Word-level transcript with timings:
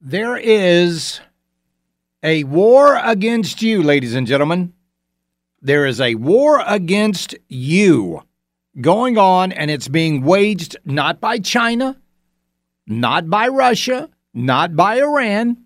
There 0.00 0.36
is 0.36 1.20
a 2.22 2.44
war 2.44 2.96
against 3.02 3.62
you, 3.62 3.82
ladies 3.82 4.14
and 4.14 4.28
gentlemen. 4.28 4.72
There 5.60 5.86
is 5.86 6.00
a 6.00 6.14
war 6.14 6.62
against 6.64 7.34
you 7.48 8.22
going 8.80 9.18
on, 9.18 9.50
and 9.50 9.72
it's 9.72 9.88
being 9.88 10.22
waged 10.22 10.76
not 10.84 11.20
by 11.20 11.40
China, 11.40 12.00
not 12.86 13.28
by 13.28 13.48
Russia, 13.48 14.08
not 14.32 14.76
by 14.76 15.00
Iran. 15.00 15.64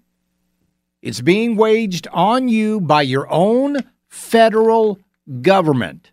It's 1.02 1.20
being 1.20 1.56
waged 1.56 2.08
on 2.11 2.48
you 2.48 2.80
by 2.80 3.02
your 3.02 3.30
own 3.30 3.80
federal 4.08 4.98
government. 5.42 6.11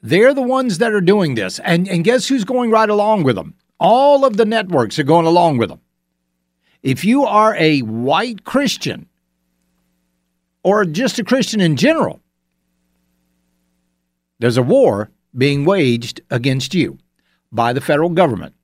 They're 0.00 0.34
the 0.34 0.42
ones 0.42 0.78
that 0.78 0.92
are 0.92 1.00
doing 1.00 1.34
this. 1.34 1.58
And, 1.58 1.88
and 1.88 2.04
guess 2.04 2.28
who's 2.28 2.44
going 2.44 2.70
right 2.70 2.88
along 2.88 3.24
with 3.24 3.34
them? 3.34 3.54
All 3.80 4.24
of 4.24 4.36
the 4.36 4.44
networks 4.44 4.96
are 5.00 5.04
going 5.04 5.26
along 5.26 5.58
with 5.58 5.70
them. 5.70 5.80
If 6.82 7.04
you 7.04 7.24
are 7.24 7.54
a 7.56 7.80
white 7.80 8.44
Christian 8.44 9.06
or 10.62 10.84
just 10.84 11.18
a 11.18 11.24
Christian 11.24 11.60
in 11.60 11.76
general, 11.76 12.20
there's 14.38 14.56
a 14.56 14.62
war 14.62 15.10
being 15.36 15.64
waged 15.64 16.20
against 16.30 16.74
you 16.74 16.98
by 17.52 17.72
the 17.72 17.80
federal 17.80 18.08
government. 18.08 18.54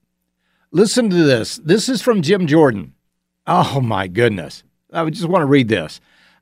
Listen 0.70 1.08
to 1.10 1.16
this. 1.16 1.56
This 1.64 1.88
is 1.88 2.02
from 2.02 2.22
Jim 2.22 2.46
Jordan. 2.46 2.94
Oh, 3.46 3.80
my 3.80 4.08
goodness. 4.08 4.64
I 4.92 5.08
just 5.10 5.28
want 5.28 5.42
to 5.42 5.46
read 5.46 5.68
this. 5.68 6.00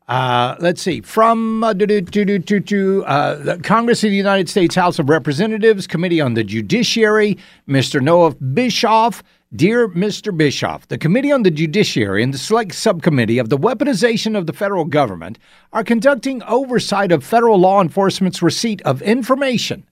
Uh, 0.09 0.55
let's 0.61 0.81
see. 0.81 1.01
From 1.01 1.65
uh, 1.65 1.73
do, 1.73 2.01
do, 2.01 2.39
do, 2.39 3.05
uh, 3.05 3.35
the 3.37 3.59
Congress 3.59 4.05
of 4.05 4.11
the 4.11 4.17
United 4.17 4.49
States 4.49 4.75
House 4.75 4.99
of 4.99 5.09
Representatives, 5.09 5.87
Committee 5.87 6.21
on 6.21 6.35
the 6.35 6.45
Judiciary, 6.45 7.37
Mr. 7.69 8.01
Noah 8.01 8.35
Bischoff. 8.35 9.23
Dear 9.57 9.89
Mr. 9.89 10.37
Bischoff, 10.37 10.87
the 10.89 10.99
Committee 10.99 11.33
on 11.33 11.43
the 11.43 11.51
Judiciary 11.51 12.23
and 12.23 12.35
the 12.35 12.37
Select 12.37 12.75
Subcommittee 12.75 13.39
of 13.39 13.49
the 13.49 13.57
Weaponization 13.57 14.37
of 14.37 14.47
the 14.47 14.53
Federal 14.53 14.85
Government 14.85 15.39
are 15.73 15.83
conducting 15.83 16.43
oversight 16.43 17.11
of 17.11 17.25
federal 17.25 17.59
law 17.59 17.81
enforcement's 17.81 18.43
receipt 18.43 18.83
of 18.83 19.01
information 19.01 19.87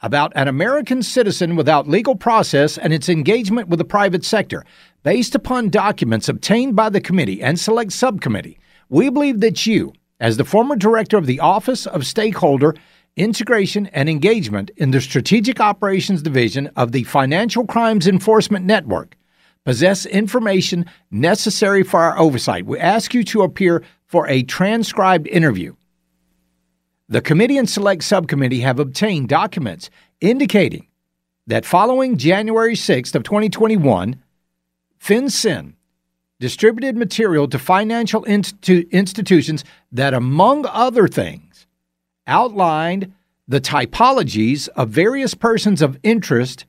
about 0.00 0.30
an 0.36 0.46
American 0.46 1.02
citizen 1.02 1.56
without 1.56 1.88
legal 1.88 2.14
process 2.14 2.78
and 2.78 2.92
its 2.92 3.08
engagement 3.08 3.66
with 3.66 3.80
the 3.80 3.84
private 3.84 4.24
sector. 4.24 4.64
Based 5.02 5.34
upon 5.34 5.68
documents 5.68 6.28
obtained 6.28 6.76
by 6.76 6.88
the 6.88 7.00
committee 7.00 7.42
and 7.42 7.58
select 7.58 7.92
subcommittee, 7.92 8.60
we 8.88 9.10
believe 9.10 9.40
that 9.40 9.66
you, 9.66 9.92
as 10.20 10.36
the 10.36 10.44
former 10.44 10.76
director 10.76 11.16
of 11.16 11.26
the 11.26 11.40
Office 11.40 11.84
of 11.84 12.06
Stakeholder 12.06 12.76
Integration 13.16 13.86
and 13.88 14.08
Engagement 14.08 14.70
in 14.76 14.90
the 14.90 15.00
Strategic 15.00 15.60
Operations 15.60 16.22
Division 16.22 16.70
of 16.76 16.92
the 16.92 17.04
Financial 17.04 17.66
Crimes 17.66 18.06
Enforcement 18.06 18.64
Network, 18.64 19.16
possess 19.64 20.06
information 20.06 20.86
necessary 21.10 21.82
for 21.82 22.00
our 22.00 22.18
oversight. 22.18 22.64
We 22.64 22.78
ask 22.78 23.12
you 23.12 23.22
to 23.24 23.42
appear 23.42 23.82
for 24.06 24.26
a 24.28 24.42
transcribed 24.42 25.26
interview. 25.26 25.74
The 27.08 27.20
committee 27.20 27.58
and 27.58 27.68
select 27.68 28.04
subcommittee 28.04 28.60
have 28.60 28.78
obtained 28.78 29.28
documents 29.28 29.90
indicating 30.22 30.86
that 31.46 31.66
following 31.66 32.16
January 32.16 32.74
6th 32.74 33.14
of 33.14 33.24
2021, 33.24 34.22
FinCEN 34.98 35.74
distributed 36.40 36.96
material 36.96 37.46
to 37.48 37.58
financial 37.58 38.24
institu- 38.24 38.90
institutions 38.90 39.64
that, 39.92 40.14
among 40.14 40.64
other 40.66 41.06
things, 41.06 41.51
outlined 42.32 43.12
the 43.46 43.60
typologies 43.60 44.68
of 44.70 44.88
various 44.88 45.34
persons 45.34 45.82
of 45.82 45.98
interest 46.02 46.64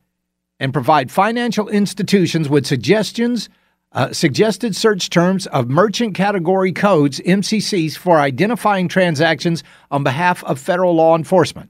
and 0.60 0.74
provide 0.74 1.10
financial 1.10 1.70
institutions 1.70 2.50
with 2.50 2.66
suggestions, 2.68 3.48
uh, 3.94 4.12
suggested 4.12 4.76
search 4.76 5.10
terms 5.10 5.48
of 5.48 5.70
merchant 5.70 6.16
category 6.16 6.74
codes, 6.74 7.22
MCCs, 7.22 7.98
for 7.98 8.20
identifying 8.20 8.90
transactions 8.90 9.64
on 9.90 10.04
behalf 10.04 10.44
of 10.44 10.60
federal 10.60 10.96
law 10.96 11.16
enforcement. 11.16 11.70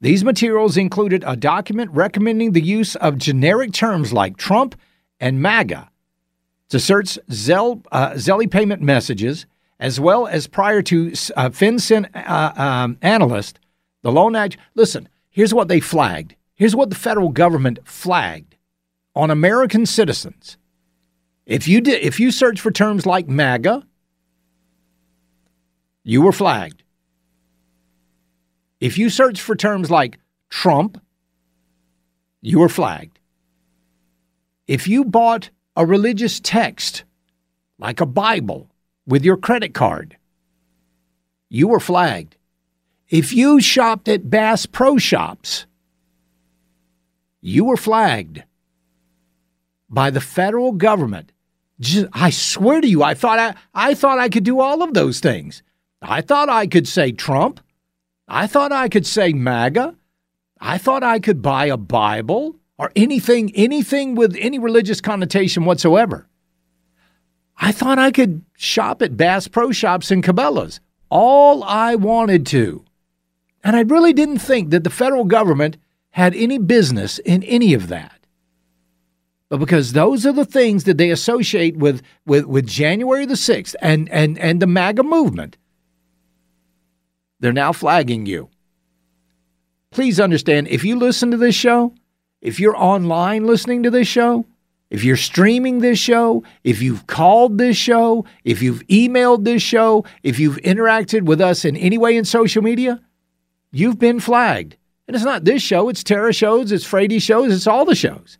These 0.00 0.24
materials 0.24 0.78
included 0.78 1.22
a 1.26 1.36
document 1.36 1.90
recommending 1.92 2.52
the 2.52 2.62
use 2.62 2.96
of 2.96 3.18
generic 3.18 3.72
terms 3.72 4.14
like 4.14 4.38
Trump 4.38 4.74
and 5.20 5.42
MAGA 5.42 5.90
to 6.70 6.80
search 6.80 7.18
Zelle, 7.28 7.84
uh, 7.92 8.46
payment 8.48 8.80
messages, 8.80 9.44
as 9.80 9.98
well 9.98 10.26
as 10.26 10.46
prior 10.46 10.82
to 10.82 11.08
uh, 11.36 11.48
FinCEN 11.48 12.08
uh, 12.14 12.52
um, 12.54 12.98
analyst, 13.00 13.58
the 14.02 14.12
loan 14.12 14.36
act. 14.36 14.58
Listen, 14.74 15.08
here's 15.30 15.54
what 15.54 15.68
they 15.68 15.80
flagged. 15.80 16.36
Here's 16.54 16.76
what 16.76 16.90
the 16.90 16.96
federal 16.96 17.30
government 17.30 17.78
flagged 17.84 18.56
on 19.16 19.30
American 19.30 19.86
citizens. 19.86 20.58
If 21.46 21.66
you 21.66 21.80
did, 21.80 22.02
if 22.02 22.20
you 22.20 22.30
search 22.30 22.60
for 22.60 22.70
terms 22.70 23.06
like 23.06 23.26
MAGA, 23.26 23.84
you 26.04 26.22
were 26.22 26.32
flagged. 26.32 26.82
If 28.80 28.98
you 28.98 29.08
search 29.08 29.40
for 29.40 29.56
terms 29.56 29.90
like 29.90 30.18
Trump, 30.50 31.02
you 32.42 32.58
were 32.60 32.68
flagged. 32.68 33.18
If 34.66 34.86
you 34.86 35.04
bought 35.04 35.50
a 35.74 35.86
religious 35.86 36.38
text 36.40 37.04
like 37.78 38.00
a 38.00 38.06
Bible 38.06 38.69
with 39.10 39.24
your 39.24 39.36
credit 39.36 39.74
card, 39.74 40.16
you 41.48 41.68
were 41.68 41.80
flagged. 41.80 42.36
If 43.08 43.32
you 43.32 43.60
shopped 43.60 44.08
at 44.08 44.30
Bass 44.30 44.66
Pro 44.66 44.96
Shops, 44.96 45.66
you 47.40 47.64
were 47.64 47.76
flagged 47.76 48.44
by 49.88 50.10
the 50.10 50.20
federal 50.20 50.72
government. 50.72 51.32
I 52.12 52.30
swear 52.30 52.80
to 52.80 52.86
you, 52.86 53.02
I 53.02 53.14
thought 53.14 53.38
I, 53.38 53.54
I 53.74 53.94
thought 53.94 54.18
I 54.18 54.28
could 54.28 54.44
do 54.44 54.60
all 54.60 54.82
of 54.82 54.94
those 54.94 55.18
things. 55.18 55.62
I 56.00 56.20
thought 56.20 56.48
I 56.48 56.66
could 56.66 56.86
say 56.86 57.10
Trump. 57.10 57.60
I 58.28 58.46
thought 58.46 58.70
I 58.70 58.88
could 58.88 59.06
say 59.06 59.32
MAGA. 59.32 59.96
I 60.60 60.78
thought 60.78 61.02
I 61.02 61.18
could 61.18 61.42
buy 61.42 61.66
a 61.66 61.76
Bible 61.76 62.56
or 62.78 62.92
anything 62.94 63.50
anything 63.56 64.14
with 64.14 64.36
any 64.38 64.58
religious 64.58 65.00
connotation 65.00 65.64
whatsoever. 65.64 66.28
I 67.60 67.72
thought 67.72 67.98
I 67.98 68.10
could 68.10 68.42
shop 68.56 69.02
at 69.02 69.18
Bass 69.18 69.46
Pro 69.46 69.70
Shops 69.70 70.10
and 70.10 70.24
Cabela's. 70.24 70.80
All 71.10 71.62
I 71.62 71.94
wanted 71.94 72.46
to. 72.46 72.84
And 73.62 73.76
I 73.76 73.82
really 73.82 74.14
didn't 74.14 74.38
think 74.38 74.70
that 74.70 74.82
the 74.82 74.90
federal 74.90 75.24
government 75.24 75.76
had 76.10 76.34
any 76.34 76.58
business 76.58 77.18
in 77.18 77.42
any 77.42 77.74
of 77.74 77.88
that. 77.88 78.18
But 79.50 79.58
because 79.58 79.92
those 79.92 80.24
are 80.24 80.32
the 80.32 80.44
things 80.44 80.84
that 80.84 80.96
they 80.96 81.10
associate 81.10 81.76
with, 81.76 82.02
with, 82.24 82.46
with 82.46 82.66
January 82.66 83.26
the 83.26 83.34
6th 83.34 83.74
and, 83.82 84.08
and, 84.08 84.38
and 84.38 84.62
the 84.62 84.66
MAGA 84.66 85.02
movement, 85.02 85.58
they're 87.40 87.52
now 87.52 87.72
flagging 87.72 88.26
you. 88.26 88.48
Please 89.90 90.20
understand 90.20 90.68
if 90.68 90.84
you 90.84 90.96
listen 90.96 91.32
to 91.32 91.36
this 91.36 91.54
show, 91.54 91.92
if 92.40 92.60
you're 92.60 92.76
online 92.76 93.46
listening 93.46 93.82
to 93.82 93.90
this 93.90 94.06
show, 94.06 94.46
if 94.90 95.04
you're 95.04 95.16
streaming 95.16 95.78
this 95.78 95.98
show, 95.98 96.42
if 96.64 96.82
you've 96.82 97.06
called 97.06 97.58
this 97.58 97.76
show, 97.76 98.24
if 98.44 98.60
you've 98.60 98.84
emailed 98.88 99.44
this 99.44 99.62
show, 99.62 100.04
if 100.24 100.38
you've 100.40 100.56
interacted 100.58 101.22
with 101.22 101.40
us 101.40 101.64
in 101.64 101.76
any 101.76 101.96
way 101.96 102.16
in 102.16 102.24
social 102.24 102.60
media, 102.60 103.00
you've 103.70 104.00
been 104.00 104.18
flagged. 104.18 104.76
And 105.06 105.14
it's 105.14 105.24
not 105.24 105.44
this 105.44 105.62
show, 105.62 105.88
it's 105.88 106.02
Tara 106.02 106.32
shows, 106.32 106.72
it's 106.72 106.84
Frady 106.84 107.20
shows, 107.20 107.54
it's 107.54 107.68
all 107.68 107.84
the 107.84 107.94
shows. 107.94 108.38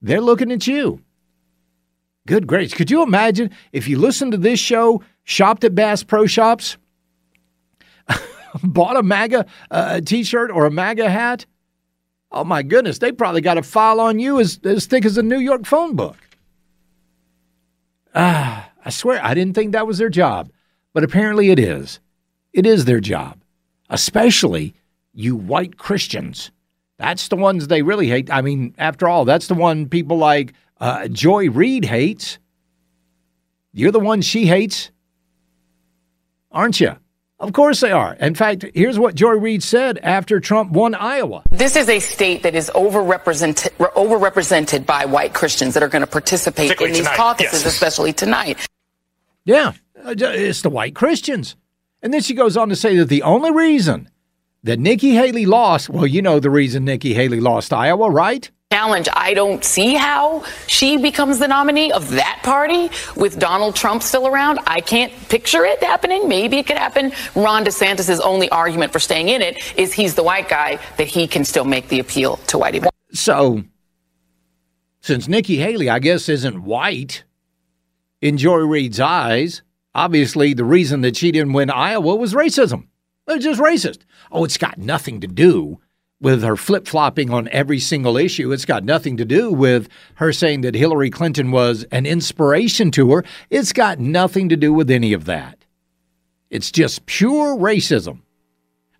They're 0.00 0.20
looking 0.20 0.52
at 0.52 0.66
you. 0.66 1.00
Good 2.26 2.46
grace. 2.46 2.72
Could 2.72 2.90
you 2.90 3.02
imagine 3.02 3.50
if 3.72 3.88
you 3.88 3.98
listened 3.98 4.32
to 4.32 4.38
this 4.38 4.60
show, 4.60 5.02
shopped 5.24 5.64
at 5.64 5.74
Bass 5.74 6.02
Pro 6.02 6.26
Shops, 6.26 6.76
bought 8.62 8.96
a 8.96 9.02
MAGA 9.02 9.46
uh, 9.70 10.00
t 10.00 10.22
shirt 10.22 10.50
or 10.50 10.64
a 10.64 10.70
MAGA 10.70 11.10
hat? 11.10 11.44
Oh 12.34 12.42
my 12.42 12.64
goodness, 12.64 12.98
they 12.98 13.12
probably 13.12 13.40
got 13.40 13.58
a 13.58 13.62
file 13.62 14.00
on 14.00 14.18
you 14.18 14.40
as, 14.40 14.58
as 14.64 14.86
thick 14.86 15.04
as 15.04 15.16
a 15.16 15.22
New 15.22 15.38
York 15.38 15.64
phone 15.64 15.94
book. 15.94 16.16
Ah, 18.12 18.72
I 18.84 18.90
swear, 18.90 19.24
I 19.24 19.34
didn't 19.34 19.54
think 19.54 19.70
that 19.70 19.86
was 19.86 19.98
their 19.98 20.08
job, 20.08 20.50
but 20.92 21.04
apparently 21.04 21.50
it 21.50 21.60
is. 21.60 22.00
It 22.52 22.66
is 22.66 22.86
their 22.86 22.98
job, 22.98 23.38
especially 23.88 24.74
you 25.12 25.36
white 25.36 25.78
Christians. 25.78 26.50
That's 26.98 27.28
the 27.28 27.36
ones 27.36 27.68
they 27.68 27.82
really 27.82 28.08
hate. 28.08 28.28
I 28.32 28.42
mean, 28.42 28.74
after 28.78 29.06
all, 29.06 29.24
that's 29.24 29.46
the 29.46 29.54
one 29.54 29.88
people 29.88 30.18
like 30.18 30.54
uh, 30.80 31.06
Joy 31.06 31.50
Reid 31.50 31.84
hates. 31.84 32.40
You're 33.72 33.92
the 33.92 34.00
one 34.00 34.22
she 34.22 34.46
hates, 34.46 34.90
aren't 36.50 36.80
you? 36.80 36.96
Of 37.44 37.52
course 37.52 37.80
they 37.80 37.92
are. 37.92 38.14
In 38.14 38.34
fact, 38.34 38.64
here's 38.74 38.98
what 38.98 39.14
Joy 39.14 39.32
Reid 39.32 39.62
said 39.62 39.98
after 40.02 40.40
Trump 40.40 40.72
won 40.72 40.94
Iowa. 40.94 41.42
This 41.50 41.76
is 41.76 41.90
a 41.90 42.00
state 42.00 42.42
that 42.42 42.54
is 42.54 42.70
overrepresented, 42.74 43.68
overrepresented 43.92 44.86
by 44.86 45.04
white 45.04 45.34
Christians 45.34 45.74
that 45.74 45.82
are 45.82 45.88
going 45.88 46.00
to 46.00 46.06
participate 46.06 46.70
in 46.80 46.88
these 46.88 46.98
tonight. 47.00 47.16
caucuses, 47.16 47.62
yes. 47.62 47.74
especially 47.74 48.14
tonight. 48.14 48.66
Yeah, 49.44 49.72
uh, 50.02 50.14
it's 50.16 50.62
the 50.62 50.70
white 50.70 50.94
Christians. 50.94 51.54
And 52.00 52.14
then 52.14 52.22
she 52.22 52.32
goes 52.32 52.56
on 52.56 52.70
to 52.70 52.76
say 52.76 52.96
that 52.96 53.10
the 53.10 53.22
only 53.22 53.50
reason 53.50 54.08
that 54.62 54.78
Nikki 54.78 55.10
Haley 55.10 55.44
lost, 55.44 55.90
well, 55.90 56.06
you 56.06 56.22
know 56.22 56.40
the 56.40 56.48
reason 56.48 56.86
Nikki 56.86 57.12
Haley 57.12 57.40
lost 57.40 57.74
Iowa, 57.74 58.08
right? 58.10 58.50
Challenge. 58.84 59.08
I 59.14 59.34
don't 59.34 59.64
see 59.64 59.94
how 59.94 60.44
she 60.66 60.96
becomes 60.98 61.38
the 61.38 61.48
nominee 61.48 61.90
of 61.92 62.10
that 62.10 62.40
party 62.42 62.90
with 63.16 63.38
Donald 63.38 63.74
Trump 63.74 64.02
still 64.02 64.26
around. 64.26 64.58
I 64.66 64.80
can't 64.80 65.12
picture 65.28 65.64
it 65.64 65.82
happening. 65.82 66.28
Maybe 66.28 66.58
it 66.58 66.66
could 66.66 66.76
happen. 66.76 67.12
Ron 67.34 67.64
DeSantis' 67.64 68.20
only 68.22 68.50
argument 68.50 68.92
for 68.92 68.98
staying 68.98 69.30
in 69.30 69.40
it 69.40 69.56
is 69.78 69.92
he's 69.92 70.14
the 70.14 70.22
white 70.22 70.48
guy 70.48 70.78
that 70.98 71.06
he 71.06 71.26
can 71.26 71.44
still 71.44 71.64
make 71.64 71.88
the 71.88 71.98
appeal 71.98 72.36
to 72.48 72.58
white 72.58 72.74
whitey. 72.74 72.88
So, 73.12 73.64
since 75.00 75.28
Nikki 75.28 75.56
Haley, 75.56 75.88
I 75.88 75.98
guess, 75.98 76.28
isn't 76.28 76.64
white 76.64 77.24
in 78.20 78.36
Joy 78.36 78.58
Reid's 78.58 79.00
eyes, 79.00 79.62
obviously 79.94 80.52
the 80.52 80.64
reason 80.64 81.00
that 81.02 81.16
she 81.16 81.32
didn't 81.32 81.54
win 81.54 81.70
Iowa 81.70 82.16
was 82.16 82.34
racism. 82.34 82.88
It 83.26 83.34
was 83.34 83.44
just 83.44 83.60
racist. 83.60 84.00
Oh, 84.30 84.44
it's 84.44 84.58
got 84.58 84.76
nothing 84.76 85.20
to 85.22 85.26
do 85.26 85.80
with 86.24 86.42
her 86.42 86.56
flip 86.56 86.88
flopping 86.88 87.30
on 87.30 87.48
every 87.48 87.78
single 87.78 88.16
issue. 88.16 88.50
It's 88.50 88.64
got 88.64 88.82
nothing 88.82 89.18
to 89.18 89.26
do 89.26 89.52
with 89.52 89.88
her 90.14 90.32
saying 90.32 90.62
that 90.62 90.74
Hillary 90.74 91.10
Clinton 91.10 91.50
was 91.50 91.84
an 91.92 92.06
inspiration 92.06 92.90
to 92.92 93.12
her. 93.12 93.24
It's 93.50 93.74
got 93.74 93.98
nothing 93.98 94.48
to 94.48 94.56
do 94.56 94.72
with 94.72 94.90
any 94.90 95.12
of 95.12 95.26
that. 95.26 95.58
It's 96.48 96.72
just 96.72 97.04
pure 97.04 97.56
racism. 97.56 98.22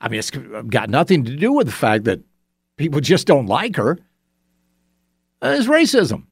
I 0.02 0.08
mean, 0.08 0.18
it's 0.18 0.30
got 0.30 0.90
nothing 0.90 1.24
to 1.24 1.34
do 1.34 1.50
with 1.52 1.66
the 1.66 1.72
fact 1.72 2.04
that 2.04 2.20
people 2.76 3.00
just 3.00 3.26
don't 3.26 3.46
like 3.46 3.76
her. 3.76 3.98
Uh, 5.40 5.56
it's 5.58 5.66
racism. 5.66 6.24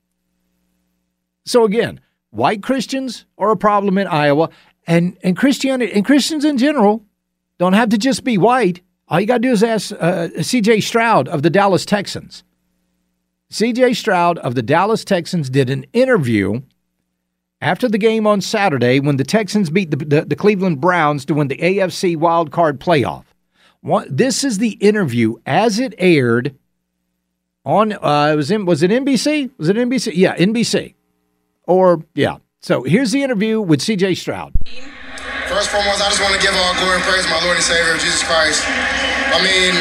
So 1.46 1.64
again, 1.64 2.00
white 2.30 2.62
Christians 2.62 3.24
are 3.38 3.50
a 3.50 3.56
problem 3.56 3.96
in 3.96 4.06
Iowa, 4.06 4.50
and 4.86 5.16
and 5.22 5.38
Christianity 5.38 5.92
and 5.92 6.04
Christians 6.04 6.44
in 6.44 6.58
general 6.58 7.04
don't 7.58 7.72
have 7.72 7.88
to 7.90 7.98
just 7.98 8.24
be 8.24 8.36
white. 8.36 8.82
All 9.08 9.20
you 9.20 9.26
got 9.26 9.34
to 9.34 9.40
do 9.40 9.52
is 9.52 9.62
ask 9.62 9.92
uh, 9.92 10.28
CJ 10.36 10.82
Stroud 10.82 11.28
of 11.28 11.42
the 11.42 11.50
Dallas 11.50 11.84
Texans. 11.84 12.44
CJ 13.50 13.96
Stroud 13.96 14.38
of 14.38 14.54
the 14.54 14.62
Dallas 14.62 15.04
Texans 15.04 15.50
did 15.50 15.68
an 15.68 15.84
interview 15.92 16.62
after 17.60 17.88
the 17.88 17.98
game 17.98 18.26
on 18.26 18.40
Saturday 18.40 18.98
when 18.98 19.16
the 19.16 19.24
Texans 19.24 19.70
beat 19.70 19.90
the, 19.90 19.96
the, 19.96 20.22
the 20.22 20.36
Cleveland 20.36 20.80
Browns 20.80 21.24
to 21.26 21.34
win 21.34 21.48
the 21.48 21.58
AFC 21.58 22.16
Wild 22.16 22.50
Card 22.50 22.80
playoff. 22.80 23.24
this 24.08 24.42
is 24.42 24.58
the 24.58 24.72
interview 24.80 25.36
as 25.46 25.78
it 25.78 25.94
aired 25.98 26.56
on 27.64 27.92
uh, 27.92 28.30
it 28.32 28.36
was 28.36 28.50
in 28.50 28.64
was 28.64 28.82
it 28.82 28.90
NBC? 28.90 29.50
Was 29.58 29.68
it 29.68 29.76
NBC? 29.76 30.12
Yeah, 30.14 30.36
NBC. 30.36 30.94
Or 31.64 32.02
yeah. 32.14 32.38
So 32.60 32.82
here's 32.82 33.12
the 33.12 33.22
interview 33.22 33.60
with 33.60 33.80
CJ 33.80 34.16
Stroud. 34.16 34.54
First 35.52 35.68
and 35.68 35.84
foremost, 35.84 36.00
I 36.00 36.08
just 36.08 36.22
want 36.22 36.34
to 36.34 36.40
give 36.40 36.54
all 36.56 36.72
glory 36.80 36.96
and 36.96 37.04
praise 37.04 37.28
my 37.28 37.36
Lord 37.44 37.56
and 37.56 37.62
Savior, 37.62 37.92
Jesus 38.00 38.22
Christ. 38.24 38.64
I 38.66 39.36
mean, 39.44 39.76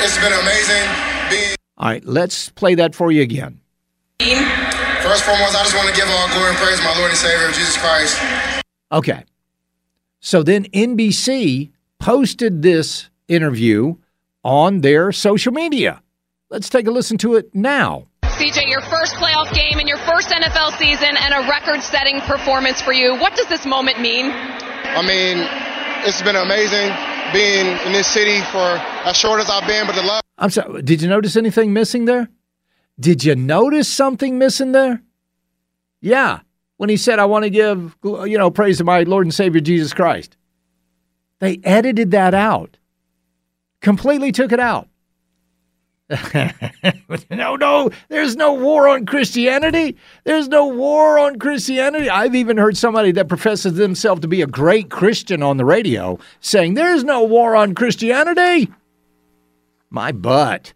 it's 0.00 0.16
been 0.16 0.32
amazing 0.32 0.88
being. 1.28 1.54
All 1.76 1.88
right, 1.90 2.02
let's 2.06 2.48
play 2.48 2.74
that 2.76 2.94
for 2.94 3.12
you 3.12 3.20
again. 3.20 3.60
First 4.18 5.28
and 5.28 5.36
foremost, 5.36 5.54
I 5.54 5.64
just 5.64 5.76
want 5.76 5.90
to 5.90 5.94
give 5.94 6.08
all 6.08 6.28
glory 6.28 6.48
and 6.48 6.58
praise 6.58 6.80
my 6.80 6.96
Lord 6.96 7.10
and 7.10 7.18
Savior, 7.18 7.48
Jesus 7.48 7.76
Christ. 7.76 8.18
Okay. 8.90 9.24
So 10.20 10.42
then 10.42 10.64
NBC 10.72 11.72
posted 11.98 12.62
this 12.62 13.10
interview 13.28 13.96
on 14.42 14.80
their 14.80 15.12
social 15.12 15.52
media. 15.52 16.00
Let's 16.48 16.70
take 16.70 16.86
a 16.86 16.90
listen 16.90 17.18
to 17.18 17.34
it 17.34 17.54
now. 17.54 18.06
CJ, 18.24 18.66
your 18.66 18.80
first 18.80 19.16
playoff 19.16 19.52
game 19.52 19.78
in 19.78 19.86
your 19.86 19.98
first 19.98 20.30
NFL 20.30 20.78
season 20.78 21.18
and 21.18 21.34
a 21.34 21.50
record 21.50 21.82
setting 21.82 22.22
performance 22.22 22.80
for 22.80 22.94
you. 22.94 23.14
What 23.16 23.36
does 23.36 23.46
this 23.48 23.66
moment 23.66 24.00
mean? 24.00 24.32
I 24.94 25.00
mean, 25.00 25.46
it's 26.06 26.20
been 26.22 26.36
amazing 26.36 26.92
being 27.32 27.66
in 27.86 27.92
this 27.92 28.06
city 28.06 28.40
for 28.52 28.58
as 29.08 29.16
short 29.16 29.40
as 29.40 29.48
I've 29.48 29.66
been, 29.66 29.86
but 29.86 29.94
the 29.94 30.02
love. 30.02 30.22
I'm 30.38 30.50
sorry. 30.50 30.82
Did 30.82 31.00
you 31.00 31.08
notice 31.08 31.36
anything 31.36 31.72
missing 31.72 32.04
there? 32.04 32.28
Did 33.00 33.24
you 33.24 33.34
notice 33.34 33.88
something 33.88 34.38
missing 34.38 34.72
there? 34.72 35.02
Yeah, 36.00 36.40
when 36.76 36.90
he 36.90 36.96
said, 36.96 37.18
"I 37.18 37.24
want 37.24 37.44
to 37.44 37.50
give 37.50 37.96
you 38.04 38.36
know 38.36 38.50
praise 38.50 38.78
to 38.78 38.84
my 38.84 39.02
Lord 39.04 39.24
and 39.24 39.32
Savior 39.32 39.60
Jesus 39.60 39.94
Christ," 39.94 40.36
they 41.38 41.60
edited 41.64 42.10
that 42.10 42.34
out. 42.34 42.76
Completely 43.80 44.30
took 44.30 44.52
it 44.52 44.60
out. 44.60 44.88
no, 47.30 47.56
no, 47.56 47.90
there's 48.08 48.36
no 48.36 48.52
war 48.52 48.88
on 48.88 49.06
Christianity. 49.06 49.96
There's 50.24 50.48
no 50.48 50.66
war 50.66 51.18
on 51.18 51.38
Christianity. 51.38 52.10
I've 52.10 52.34
even 52.34 52.56
heard 52.56 52.76
somebody 52.76 53.12
that 53.12 53.28
professes 53.28 53.74
themselves 53.74 54.20
to 54.22 54.28
be 54.28 54.42
a 54.42 54.46
great 54.46 54.90
Christian 54.90 55.42
on 55.42 55.56
the 55.56 55.64
radio 55.64 56.18
saying 56.40 56.74
there's 56.74 57.04
no 57.04 57.22
war 57.24 57.56
on 57.56 57.74
Christianity. 57.74 58.70
My 59.90 60.12
butt. 60.12 60.74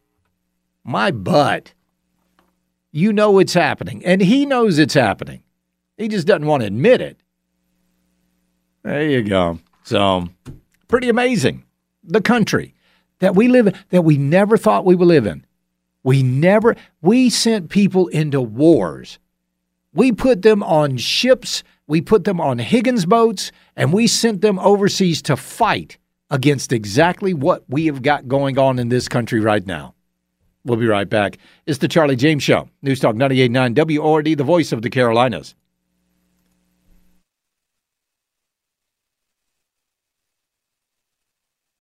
My 0.85 1.11
butt. 1.11 1.73
You 2.93 3.13
know 3.13 3.39
it's 3.39 3.55
happening, 3.55 4.05
and 4.07 4.23
he 4.23 4.47
knows 4.47 4.79
it's 4.79 4.95
happening. 4.95 5.43
He 5.99 6.09
just 6.09 6.27
doesn't 6.27 6.47
want 6.47 6.63
to 6.63 6.67
admit 6.67 7.01
it. 7.01 7.19
There 8.83 9.03
you 9.03 9.23
go. 9.23 9.59
So, 9.83 10.29
pretty 10.89 11.09
amazing. 11.09 11.65
The 12.05 12.21
country 12.21 12.76
that 13.19 13.35
we 13.35 13.49
live 13.49 13.69
in, 13.69 13.75
that 13.91 14.03
we 14.03 14.17
never 14.17 14.57
thought 14.57 14.85
we 14.85 14.95
would 14.95 15.09
live 15.09 15.27
in. 15.27 15.45
We 16.03 16.23
never, 16.23 16.77
we 17.03 17.31
sent 17.31 17.69
people 17.69 18.07
into 18.09 18.41
wars. 18.41 19.19
We 19.93 20.13
put 20.13 20.43
them 20.43 20.63
on 20.63 20.99
ships, 20.99 21.65
we 21.87 22.01
put 22.01 22.25
them 22.25 22.41
on 22.41 22.59
Higgins 22.59 23.07
boats, 23.07 23.51
and 23.75 23.93
we 23.93 24.07
sent 24.07 24.41
them 24.41 24.59
overseas 24.59 25.23
to 25.23 25.37
fight 25.37 25.99
against 26.31 26.73
exactly 26.73 27.33
what 27.33 27.65
we 27.69 27.87
have 27.87 28.03
got 28.03 28.29
going 28.29 28.59
on 28.59 28.79
in 28.79 28.89
this 28.89 29.09
country 29.09 29.41
right 29.41 29.67
now. 29.67 29.95
We'll 30.65 30.77
be 30.77 30.87
right 30.87 31.09
back. 31.09 31.39
It's 31.65 31.79
the 31.79 31.89
Charlie 31.89 32.17
James 32.17 32.43
Show. 32.43 32.69
News 32.83 32.99
Talk 32.99 33.15
98.9 33.15 34.01
WORD, 34.01 34.37
the 34.37 34.45
voice 34.45 34.73
of 34.73 34.83
the 34.83 34.91
Carolinas. 34.91 35.55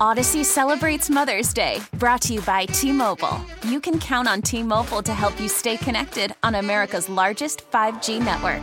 Odyssey 0.00 0.44
celebrates 0.44 1.10
Mother's 1.10 1.52
Day, 1.52 1.80
brought 1.98 2.20
to 2.22 2.34
you 2.34 2.40
by 2.42 2.66
T 2.66 2.92
Mobile. 2.92 3.40
You 3.66 3.80
can 3.80 3.98
count 3.98 4.28
on 4.28 4.42
T 4.42 4.62
Mobile 4.62 5.02
to 5.02 5.14
help 5.14 5.40
you 5.40 5.48
stay 5.48 5.76
connected 5.76 6.34
on 6.42 6.54
America's 6.54 7.08
largest 7.08 7.70
5G 7.70 8.24
network. 8.24 8.62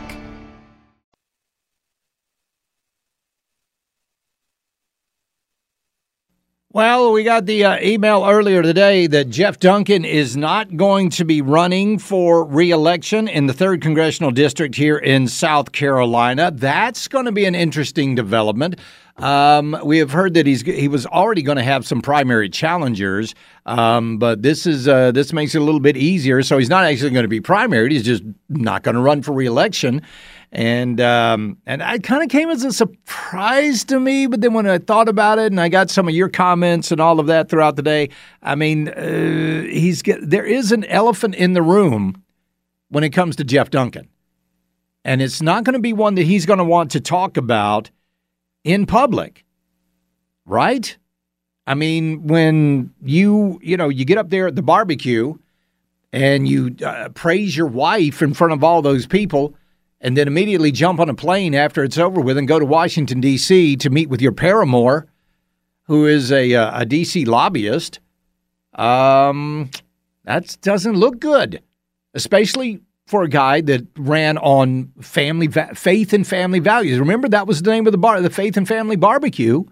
Well, 6.74 7.12
we 7.12 7.22
got 7.22 7.44
the 7.44 7.66
uh, 7.66 7.78
email 7.82 8.24
earlier 8.26 8.62
today 8.62 9.06
that 9.06 9.28
Jeff 9.28 9.58
Duncan 9.58 10.06
is 10.06 10.38
not 10.38 10.74
going 10.74 11.10
to 11.10 11.24
be 11.26 11.42
running 11.42 11.98
for 11.98 12.46
reelection 12.46 13.28
in 13.28 13.46
the 13.46 13.52
3rd 13.52 13.82
Congressional 13.82 14.30
District 14.30 14.74
here 14.74 14.96
in 14.96 15.28
South 15.28 15.72
Carolina. 15.72 16.50
That's 16.50 17.08
going 17.08 17.26
to 17.26 17.32
be 17.32 17.44
an 17.44 17.54
interesting 17.54 18.14
development. 18.14 18.80
Um, 19.16 19.78
we 19.84 19.98
have 19.98 20.10
heard 20.10 20.34
that 20.34 20.46
he's 20.46 20.62
he 20.62 20.88
was 20.88 21.06
already 21.06 21.42
going 21.42 21.58
to 21.58 21.62
have 21.62 21.86
some 21.86 22.00
primary 22.00 22.48
challengers, 22.48 23.34
um, 23.66 24.18
but 24.18 24.42
this 24.42 24.66
is 24.66 24.88
uh, 24.88 25.12
this 25.12 25.32
makes 25.32 25.54
it 25.54 25.60
a 25.60 25.64
little 25.64 25.80
bit 25.80 25.96
easier. 25.96 26.42
So 26.42 26.56
he's 26.56 26.70
not 26.70 26.84
actually 26.84 27.10
going 27.10 27.24
to 27.24 27.28
be 27.28 27.40
primaried; 27.40 27.90
he's 27.90 28.04
just 28.04 28.22
not 28.48 28.82
going 28.82 28.94
to 28.94 29.02
run 29.02 29.22
for 29.22 29.32
reelection. 29.32 30.02
And 30.50 31.00
um, 31.00 31.58
and 31.66 31.82
I 31.82 31.98
kind 31.98 32.22
of 32.22 32.30
came 32.30 32.48
as 32.48 32.64
a 32.64 32.72
surprise 32.72 33.84
to 33.84 34.00
me, 34.00 34.26
but 34.26 34.40
then 34.40 34.54
when 34.54 34.66
I 34.66 34.78
thought 34.78 35.08
about 35.08 35.38
it, 35.38 35.52
and 35.52 35.60
I 35.60 35.68
got 35.68 35.90
some 35.90 36.08
of 36.08 36.14
your 36.14 36.28
comments 36.28 36.90
and 36.90 37.00
all 37.00 37.20
of 37.20 37.26
that 37.26 37.48
throughout 37.48 37.76
the 37.76 37.82
day, 37.82 38.10
I 38.42 38.54
mean, 38.54 38.88
uh, 38.88 39.62
he's 39.62 40.02
get, 40.02 40.18
there 40.28 40.44
is 40.44 40.72
an 40.72 40.84
elephant 40.84 41.34
in 41.36 41.52
the 41.52 41.62
room 41.62 42.22
when 42.88 43.04
it 43.04 43.10
comes 43.10 43.36
to 43.36 43.44
Jeff 43.44 43.70
Duncan, 43.70 44.08
and 45.04 45.22
it's 45.22 45.40
not 45.40 45.64
going 45.64 45.74
to 45.74 45.80
be 45.80 45.92
one 45.92 46.16
that 46.16 46.24
he's 46.24 46.44
going 46.44 46.58
to 46.58 46.64
want 46.64 46.90
to 46.92 47.00
talk 47.00 47.36
about 47.38 47.90
in 48.64 48.86
public, 48.86 49.44
right? 50.46 50.96
I 51.66 51.74
mean, 51.74 52.26
when 52.26 52.92
you 53.02 53.60
you 53.62 53.76
know 53.76 53.88
you 53.88 54.04
get 54.04 54.18
up 54.18 54.30
there 54.30 54.48
at 54.48 54.56
the 54.56 54.62
barbecue 54.62 55.34
and 56.12 56.46
you 56.46 56.74
uh, 56.84 57.08
praise 57.10 57.56
your 57.56 57.66
wife 57.66 58.20
in 58.20 58.34
front 58.34 58.52
of 58.52 58.64
all 58.64 58.82
those 58.82 59.06
people, 59.06 59.54
and 60.00 60.16
then 60.16 60.26
immediately 60.26 60.72
jump 60.72 61.00
on 61.00 61.08
a 61.08 61.14
plane 61.14 61.54
after 61.54 61.84
it's 61.84 61.98
over 61.98 62.20
with 62.20 62.36
and 62.36 62.48
go 62.48 62.58
to 62.58 62.66
Washington 62.66 63.20
D.C. 63.20 63.76
to 63.76 63.90
meet 63.90 64.08
with 64.08 64.20
your 64.20 64.32
paramour, 64.32 65.06
who 65.84 66.06
is 66.06 66.32
a 66.32 66.54
uh, 66.54 66.80
a 66.80 66.84
D.C. 66.84 67.24
lobbyist, 67.24 68.00
um, 68.74 69.70
that 70.24 70.56
doesn't 70.62 70.96
look 70.96 71.20
good, 71.20 71.62
especially 72.14 72.80
for 73.06 73.22
a 73.22 73.28
guy 73.28 73.60
that 73.62 73.86
ran 73.96 74.38
on 74.38 74.92
family 75.00 75.46
va- 75.46 75.74
faith 75.74 76.12
and 76.12 76.26
family 76.26 76.60
values. 76.60 76.98
Remember 76.98 77.28
that 77.28 77.46
was 77.46 77.62
the 77.62 77.70
name 77.70 77.86
of 77.86 77.92
the 77.92 77.98
bar, 77.98 78.20
the 78.20 78.30
Faith 78.30 78.56
and 78.56 78.66
Family 78.66 78.96
Barbecue. 78.96 79.64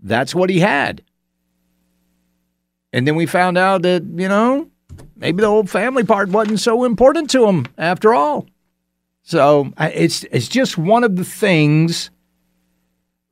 That's 0.00 0.34
what 0.34 0.50
he 0.50 0.60
had. 0.60 1.02
And 2.92 3.06
then 3.06 3.16
we 3.16 3.26
found 3.26 3.56
out 3.56 3.82
that, 3.82 4.04
you 4.04 4.28
know, 4.28 4.70
maybe 5.16 5.40
the 5.40 5.48
whole 5.48 5.64
family 5.66 6.04
part 6.04 6.28
wasn't 6.28 6.60
so 6.60 6.84
important 6.84 7.30
to 7.30 7.46
him 7.46 7.66
after 7.78 8.12
all. 8.12 8.46
So 9.22 9.72
it's 9.78 10.24
it's 10.24 10.48
just 10.48 10.76
one 10.76 11.04
of 11.04 11.16
the 11.16 11.24
things 11.24 12.10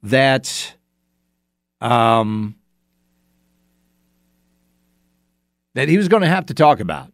that 0.02 0.76
um 1.80 2.54
that 5.74 5.88
he 5.88 5.96
was 5.96 6.08
going 6.08 6.22
to 6.22 6.28
have 6.28 6.46
to 6.46 6.54
talk 6.54 6.80
about. 6.80 7.12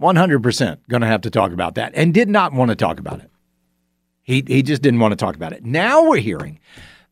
100% 0.00 0.78
going 0.88 1.00
to 1.00 1.06
have 1.06 1.22
to 1.22 1.30
talk 1.30 1.52
about 1.52 1.74
that 1.74 1.92
and 1.94 2.14
did 2.14 2.28
not 2.28 2.52
want 2.52 2.70
to 2.70 2.76
talk 2.76 3.00
about 3.00 3.20
it. 3.20 3.30
He, 4.22 4.44
he 4.46 4.62
just 4.62 4.82
didn't 4.82 5.00
want 5.00 5.12
to 5.12 5.16
talk 5.16 5.34
about 5.34 5.52
it. 5.52 5.64
Now 5.64 6.04
we're 6.04 6.18
hearing 6.18 6.60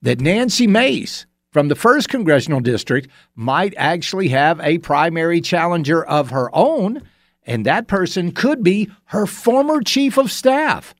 that 0.02 0.20
Nancy 0.20 0.66
Mace 0.66 1.26
from 1.50 1.68
the 1.68 1.74
1st 1.74 2.08
Congressional 2.08 2.60
District 2.60 3.08
might 3.34 3.72
actually 3.76 4.28
have 4.28 4.60
a 4.60 4.78
primary 4.78 5.40
challenger 5.40 6.04
of 6.04 6.30
her 6.30 6.54
own, 6.54 7.02
and 7.44 7.64
that 7.64 7.86
person 7.86 8.32
could 8.32 8.62
be 8.62 8.90
her 9.06 9.26
former 9.26 9.80
chief 9.80 10.18
of 10.18 10.30
staff. 10.30 10.94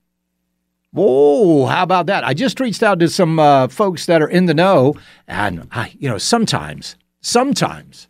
Whoa, 0.93 1.66
how 1.66 1.83
about 1.83 2.07
that? 2.07 2.25
I 2.25 2.33
just 2.33 2.59
reached 2.59 2.83
out 2.83 2.99
to 3.00 3.09
some 3.09 3.38
uh, 3.38 3.69
folks 3.69 4.07
that 4.07 4.23
are 4.23 4.28
in 4.28 4.47
the 4.47 4.55
know, 4.55 4.95
and 5.28 5.69
I, 5.71 5.93
you 5.99 6.09
know, 6.09 6.16
sometimes, 6.16 6.97
sometimes, 7.21 8.09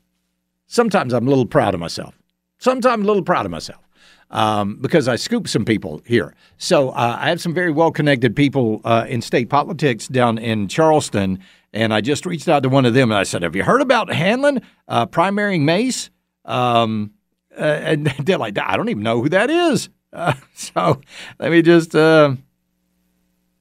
sometimes 0.68 1.12
I'm 1.12 1.26
a 1.26 1.28
little 1.28 1.46
proud 1.46 1.74
of 1.74 1.80
myself. 1.80 2.15
Sometimes 2.58 2.86
I'm 2.86 3.02
a 3.02 3.06
little 3.06 3.22
proud 3.22 3.44
of 3.44 3.52
myself 3.52 3.86
um, 4.30 4.78
because 4.80 5.08
I 5.08 5.16
scoop 5.16 5.48
some 5.48 5.64
people 5.64 6.02
here. 6.04 6.34
So 6.58 6.90
uh, 6.90 7.18
I 7.20 7.28
have 7.28 7.40
some 7.40 7.54
very 7.54 7.70
well 7.70 7.90
connected 7.90 8.34
people 8.34 8.80
uh, 8.84 9.06
in 9.08 9.22
state 9.22 9.48
politics 9.48 10.08
down 10.08 10.38
in 10.38 10.68
Charleston, 10.68 11.38
and 11.72 11.92
I 11.92 12.00
just 12.00 12.26
reached 12.26 12.48
out 12.48 12.62
to 12.62 12.68
one 12.68 12.84
of 12.84 12.94
them 12.94 13.10
and 13.10 13.18
I 13.18 13.22
said, 13.22 13.42
"Have 13.42 13.56
you 13.56 13.64
heard 13.64 13.80
about 13.80 14.12
Hanlon 14.12 14.62
uh, 14.88 15.06
primarying 15.06 15.62
Mace?" 15.62 16.10
Um, 16.44 17.12
uh, 17.56 17.62
and 17.62 18.06
they're 18.24 18.38
like, 18.38 18.58
"I 18.58 18.76
don't 18.76 18.88
even 18.88 19.02
know 19.02 19.22
who 19.22 19.28
that 19.30 19.50
is." 19.50 19.88
Uh, 20.12 20.32
so 20.54 21.02
let 21.38 21.50
me 21.50 21.60
just 21.60 21.94
uh, 21.94 22.34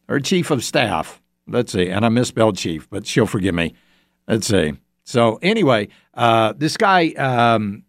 her 0.07 0.21
chief 0.21 0.51
of 0.51 0.63
staff. 0.63 1.21
Let's 1.47 1.73
see, 1.73 1.89
and 1.89 2.05
I 2.05 2.09
misspelled 2.09 2.55
chief, 2.55 2.89
but 2.89 3.05
she'll 3.05 3.25
forgive 3.25 3.53
me. 3.53 3.73
Let's 4.25 4.47
see. 4.47 4.73
So 5.03 5.37
anyway, 5.41 5.89
this 6.55 6.77
guy. 6.77 7.09
Um, 7.09 7.83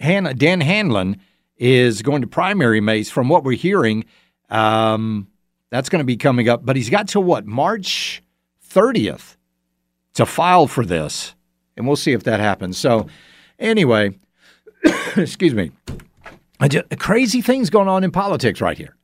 Dan 0.00 0.60
Hanlon 0.60 1.20
is 1.56 2.02
going 2.02 2.22
to 2.22 2.26
primary 2.26 2.80
Mace. 2.80 3.10
From 3.10 3.28
what 3.28 3.44
we're 3.44 3.56
hearing, 3.56 4.04
um, 4.50 5.28
that's 5.70 5.88
going 5.88 6.00
to 6.00 6.04
be 6.04 6.16
coming 6.16 6.48
up. 6.48 6.64
But 6.64 6.76
he's 6.76 6.90
got 6.90 7.08
to 7.08 7.20
what 7.20 7.46
March 7.46 8.22
30th 8.70 9.36
to 10.14 10.26
file 10.26 10.66
for 10.66 10.84
this, 10.84 11.34
and 11.76 11.86
we'll 11.86 11.96
see 11.96 12.12
if 12.12 12.24
that 12.24 12.40
happens. 12.40 12.78
So, 12.78 13.06
anyway, 13.58 14.18
excuse 15.16 15.54
me. 15.54 15.72
Just, 16.68 16.86
crazy 16.98 17.42
things 17.42 17.68
going 17.68 17.88
on 17.88 18.02
in 18.02 18.10
politics 18.10 18.60
right 18.60 18.78
here. 18.78 18.96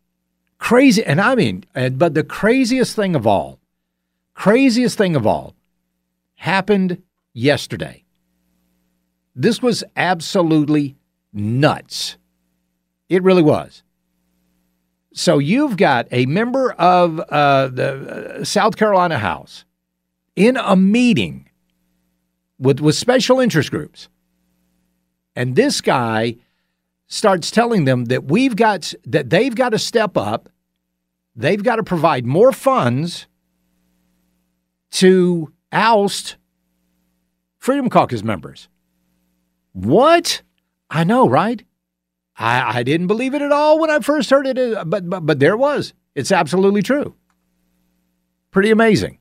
Crazy, 0.58 1.04
and 1.04 1.20
I 1.20 1.34
mean, 1.34 1.64
but 1.75 2.14
the 2.14 2.25
craziest 2.25 2.96
thing 2.96 3.14
of 3.14 3.26
all, 3.26 3.58
craziest 4.34 4.96
thing 4.96 5.16
of 5.16 5.26
all, 5.26 5.54
happened 6.37 7.02
yesterday. 7.32 8.01
This 9.34 9.62
was 9.62 9.82
absolutely 9.96 10.96
nuts. 11.32 12.16
It 13.08 13.22
really 13.22 13.42
was. 13.42 13.82
So 15.14 15.38
you've 15.38 15.76
got 15.76 16.06
a 16.10 16.26
member 16.26 16.72
of 16.72 17.20
uh, 17.20 17.68
the 17.68 18.40
uh, 18.40 18.44
South 18.44 18.76
Carolina 18.76 19.18
House 19.18 19.64
in 20.36 20.56
a 20.56 20.74
meeting 20.76 21.50
with, 22.58 22.80
with 22.80 22.94
special 22.94 23.40
interest 23.40 23.70
groups. 23.70 24.08
And 25.36 25.56
this 25.56 25.80
guy 25.80 26.36
starts 27.06 27.50
telling 27.50 27.84
them 27.84 28.06
that 28.06 28.24
we've 28.24 28.56
got 28.56 28.94
that 29.04 29.28
they've 29.28 29.54
got 29.54 29.70
to 29.70 29.78
step 29.78 30.16
up, 30.16 30.48
they've 31.36 31.62
got 31.62 31.76
to 31.76 31.82
provide 31.82 32.24
more 32.24 32.52
funds 32.52 33.26
to 34.92 35.52
oust 35.72 36.36
Freedom 37.58 37.88
Caucus 37.88 38.22
members. 38.22 38.68
What? 39.72 40.42
I 40.90 41.04
know, 41.04 41.28
right? 41.28 41.64
I, 42.36 42.78
I 42.78 42.82
didn't 42.82 43.06
believe 43.06 43.34
it 43.34 43.42
at 43.42 43.52
all 43.52 43.78
when 43.78 43.90
I 43.90 44.00
first 44.00 44.30
heard 44.30 44.46
it, 44.46 44.58
uh, 44.58 44.84
but, 44.84 45.08
but 45.08 45.20
but 45.26 45.38
there 45.38 45.52
it 45.52 45.58
was. 45.58 45.94
It's 46.14 46.32
absolutely 46.32 46.82
true. 46.82 47.14
Pretty 48.50 48.70
amazing. 48.70 49.18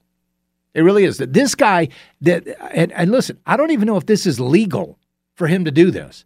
It 0.73 0.81
really 0.81 1.03
is. 1.03 1.17
That 1.17 1.33
this 1.33 1.55
guy 1.55 1.89
that 2.21 2.47
and, 2.71 2.91
and 2.93 3.11
listen, 3.11 3.37
I 3.45 3.57
don't 3.57 3.71
even 3.71 3.87
know 3.87 3.97
if 3.97 4.05
this 4.05 4.25
is 4.25 4.39
legal 4.39 4.97
for 5.35 5.47
him 5.47 5.65
to 5.65 5.71
do 5.71 5.91
this. 5.91 6.25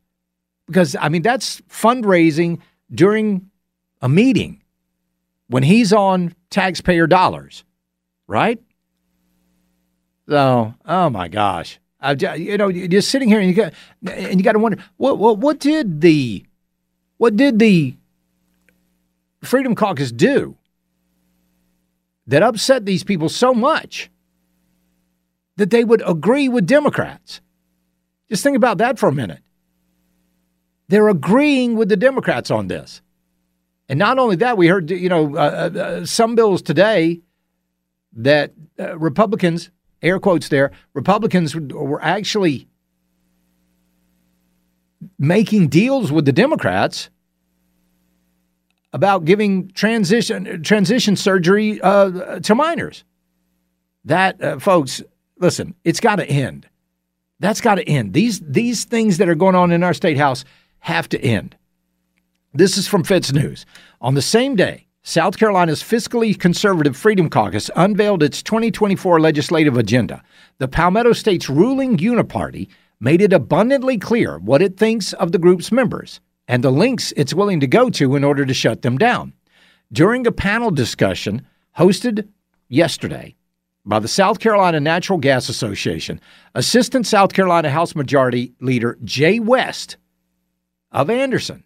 Because 0.68 0.96
I 0.96 1.10
mean 1.10 1.22
that's 1.22 1.62
fundraising 1.62 2.60
during 2.92 3.50
a 4.02 4.10
meeting 4.10 4.62
when 5.48 5.64
he's 5.64 5.94
on 5.94 6.36
taxpayer 6.50 7.08
dollars, 7.08 7.64
right? 8.28 8.60
So, 10.28 10.74
oh 10.86 11.10
my 11.10 11.28
gosh. 11.28 11.80
Uh, 12.06 12.36
you 12.36 12.58
know, 12.58 12.68
you're 12.68 13.02
sitting 13.02 13.28
here 13.28 13.40
and 13.40 13.50
you 13.50 13.56
got 13.56 13.74
and 14.06 14.40
you 14.40 14.44
got 14.44 14.54
to 14.54 14.60
wonder 14.60 14.78
what 14.98 15.18
what 15.18 15.40
what 15.40 15.60
did 15.60 16.02
the 16.02 16.46
what 17.18 17.36
did 17.36 17.58
the 17.58 17.96
Freedom 19.44 19.74
Caucus 19.74 20.12
do 20.12 20.56
that 22.28 22.44
upset 22.44 22.86
these 22.86 23.04
people 23.04 23.30
so 23.30 23.54
much 23.54 24.10
that 25.58 25.70
they 25.70 25.84
would 25.84 26.04
agree 26.06 26.50
with 26.50 26.68
Democrats. 26.68 27.42
Just 28.30 28.44
think 28.44 28.58
about 28.58 28.78
that 28.80 29.00
for 29.00 29.10
a 29.10 29.12
minute. 29.14 29.42
They're 30.88 31.10
agreeing 31.10 31.76
with 31.76 31.90
the 31.90 31.98
Democrats 31.98 32.52
on 32.52 32.68
this. 32.68 33.02
And 33.88 34.00
not 34.00 34.20
only 34.20 34.36
that, 34.38 34.58
we 34.58 34.68
heard, 34.68 34.90
you 34.90 35.10
know, 35.10 35.36
uh, 35.36 35.72
uh, 35.76 35.80
uh 35.80 36.06
some 36.06 36.36
bills 36.36 36.62
today 36.62 37.22
that 38.14 38.54
uh, 38.80 38.98
Republicans, 38.98 39.70
air 40.06 40.20
quotes 40.20 40.50
there, 40.50 40.72
Republicans 40.94 41.56
were 41.56 42.02
actually 42.02 42.68
making 45.20 45.68
deals 45.68 46.12
with 46.12 46.26
the 46.26 46.32
Democrats 46.32 47.10
about 48.94 49.26
giving 49.26 49.70
transition 49.72 50.64
transition 50.64 51.16
surgery 51.16 51.82
uh, 51.82 52.40
to 52.40 52.56
minors. 52.56 53.04
That, 54.06 54.42
uh, 54.42 54.60
folks, 54.60 55.02
listen, 55.40 55.76
it's 55.84 56.00
got 56.00 56.18
to 56.18 56.26
end. 56.26 56.68
That's 57.40 57.60
got 57.60 57.76
to 57.76 57.84
end. 57.84 58.14
These 58.14 58.40
these 58.40 58.86
things 58.86 59.18
that 59.18 59.28
are 59.28 59.36
going 59.36 59.56
on 59.56 59.72
in 59.72 59.84
our 59.84 59.94
state 59.94 60.18
house 60.18 60.46
have 60.80 61.10
to 61.10 61.20
end. 61.20 61.58
This 62.54 62.78
is 62.78 62.88
from 62.88 63.04
FITSNews. 63.04 63.66
On 64.00 64.14
the 64.14 64.22
same 64.22 64.56
day, 64.56 64.88
South 65.08 65.38
Carolina's 65.38 65.84
fiscally 65.84 66.38
conservative 66.38 66.98
Freedom 66.98 67.30
Caucus 67.30 67.70
unveiled 67.76 68.24
its 68.24 68.42
2024 68.42 69.20
legislative 69.20 69.78
agenda. 69.78 70.24
The 70.58 70.68
Palmetto 70.68 71.14
State's 71.14 71.48
ruling 71.48 71.98
Uniparty 71.98 72.70
made 73.00 73.22
it 73.22 73.32
abundantly 73.32 74.00
clear 74.00 74.40
what 74.40 74.64
it 74.64 74.78
thinks 74.78 75.14
of 75.14 75.32
the 75.32 75.38
group's 75.38 75.72
members 75.72 76.22
and 76.48 76.64
the 76.64 76.72
links 76.72 77.14
it's 77.16 77.36
willing 77.36 77.60
to 77.60 77.68
go 77.68 77.92
to 77.92 78.16
in 78.16 78.24
order 78.24 78.48
to 78.48 78.54
shut 78.56 78.82
them 78.82 78.98
down. 78.98 79.34
During 79.92 80.26
a 80.26 80.32
panel 80.32 80.72
discussion 80.72 81.46
hosted 81.78 82.28
yesterday 82.68 83.36
by 83.86 84.00
the 84.00 84.08
South 84.08 84.40
Carolina 84.40 84.80
Natural 84.80 85.20
Gas 85.20 85.50
Association, 85.50 86.20
Assistant 86.56 87.06
South 87.06 87.32
Carolina 87.32 87.70
House 87.70 87.94
Majority 87.94 88.56
Leader 88.60 88.98
Jay 89.04 89.40
West 89.40 89.98
of 90.92 91.12
Anderson 91.12 91.64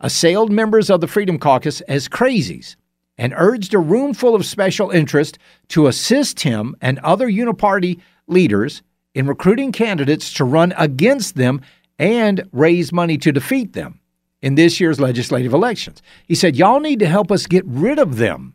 assailed 0.00 0.50
members 0.50 0.90
of 0.90 1.00
the 1.00 1.06
Freedom 1.06 1.38
Caucus 1.38 1.80
as 1.82 2.08
crazies 2.08 2.76
and 3.16 3.32
urged 3.36 3.74
a 3.74 3.78
room 3.78 4.12
full 4.12 4.34
of 4.34 4.44
special 4.44 4.90
interest 4.90 5.38
to 5.68 5.86
assist 5.86 6.40
him 6.40 6.74
and 6.80 6.98
other 7.00 7.28
uniparty 7.28 8.00
leaders 8.26 8.82
in 9.14 9.26
recruiting 9.26 9.72
candidates 9.72 10.32
to 10.34 10.44
run 10.44 10.74
against 10.76 11.36
them 11.36 11.60
and 11.98 12.48
raise 12.52 12.92
money 12.92 13.16
to 13.18 13.32
defeat 13.32 13.72
them 13.72 14.00
in 14.42 14.56
this 14.56 14.80
year's 14.80 15.00
legislative 15.00 15.54
elections. 15.54 16.02
He 16.26 16.34
said, 16.34 16.56
Y'all 16.56 16.80
need 16.80 16.98
to 16.98 17.06
help 17.06 17.30
us 17.30 17.46
get 17.46 17.64
rid 17.66 17.98
of 17.98 18.16
them. 18.16 18.54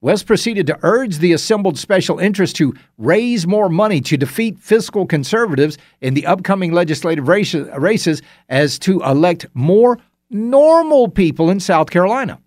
West 0.00 0.26
proceeded 0.26 0.66
to 0.68 0.78
urge 0.82 1.18
the 1.18 1.32
assembled 1.32 1.76
special 1.76 2.20
interest 2.20 2.54
to 2.56 2.72
raise 2.98 3.48
more 3.48 3.68
money 3.68 4.00
to 4.00 4.16
defeat 4.16 4.56
fiscal 4.58 5.06
conservatives 5.06 5.76
in 6.00 6.14
the 6.14 6.24
upcoming 6.24 6.72
legislative 6.72 7.26
races 7.26 8.22
as 8.48 8.78
to 8.78 9.00
elect 9.02 9.46
more 9.54 9.98
normal 10.30 11.08
people 11.08 11.50
in 11.50 11.60
South 11.60 11.90
Carolina. 11.90 12.40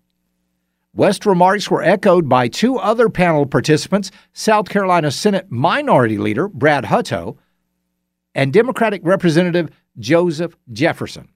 West 0.94 1.24
remarks 1.24 1.70
were 1.70 1.82
echoed 1.82 2.28
by 2.28 2.48
two 2.48 2.76
other 2.76 3.08
panel 3.08 3.46
participants 3.46 4.10
South 4.34 4.68
Carolina 4.68 5.10
Senate 5.10 5.50
Minority 5.50 6.18
Leader 6.18 6.48
Brad 6.48 6.84
Hutto 6.84 7.38
and 8.34 8.52
Democratic 8.52 9.00
Representative 9.04 9.70
Joseph 9.98 10.56
Jefferson. 10.72 11.28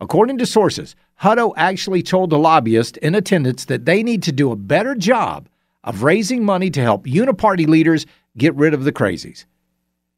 According 0.00 0.38
to 0.38 0.46
sources, 0.46 0.96
Hutto 1.20 1.52
actually 1.56 2.02
told 2.02 2.30
the 2.30 2.38
lobbyists 2.38 2.98
in 2.98 3.14
attendance 3.14 3.64
that 3.66 3.84
they 3.84 4.02
need 4.02 4.22
to 4.24 4.32
do 4.32 4.50
a 4.50 4.56
better 4.56 4.94
job 4.94 5.48
of 5.84 6.02
raising 6.02 6.44
money 6.44 6.70
to 6.70 6.80
help 6.80 7.06
uniparty 7.06 7.66
leaders 7.66 8.06
get 8.36 8.54
rid 8.54 8.74
of 8.74 8.84
the 8.84 8.92
crazies. 8.92 9.44